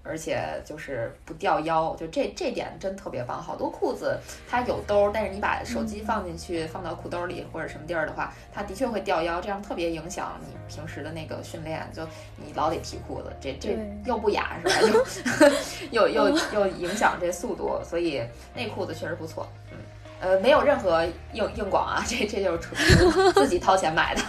[0.03, 3.43] 而且就是不掉腰，就这这点真特别棒。
[3.43, 11.87] 好多裤子它有兜，但是你把手机放进去，放到裤兜里或者什么地儿的话，它的确会掉腰，这样特别影响你平时的那个训练。
[11.93, 12.03] 就
[12.37, 15.51] 你老得提裤子，这这又不雅是吧？
[15.93, 18.23] 又又又又影响这速度，所以
[18.55, 19.47] 那裤子确实不错。
[19.71, 19.79] 嗯，
[20.21, 24.23] 呃，没有任何硬硬广啊，这这就是纯自己掏钱买的。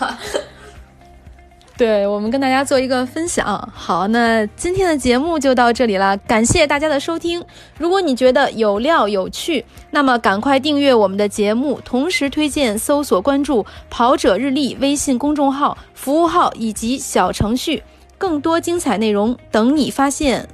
[1.78, 3.70] 对我们跟大家做一个分享。
[3.74, 7.44] 好，那今天的节目就到这里了，感谢大家的收听。
[7.80, 17.82] 如果你觉得有料有趣，那么赶快订阅我们的节目，同时推荐、搜索、关注“跑者日历”微信公众号、服务号以及小程序，
[18.18, 20.48] 更多精彩内容等你发现。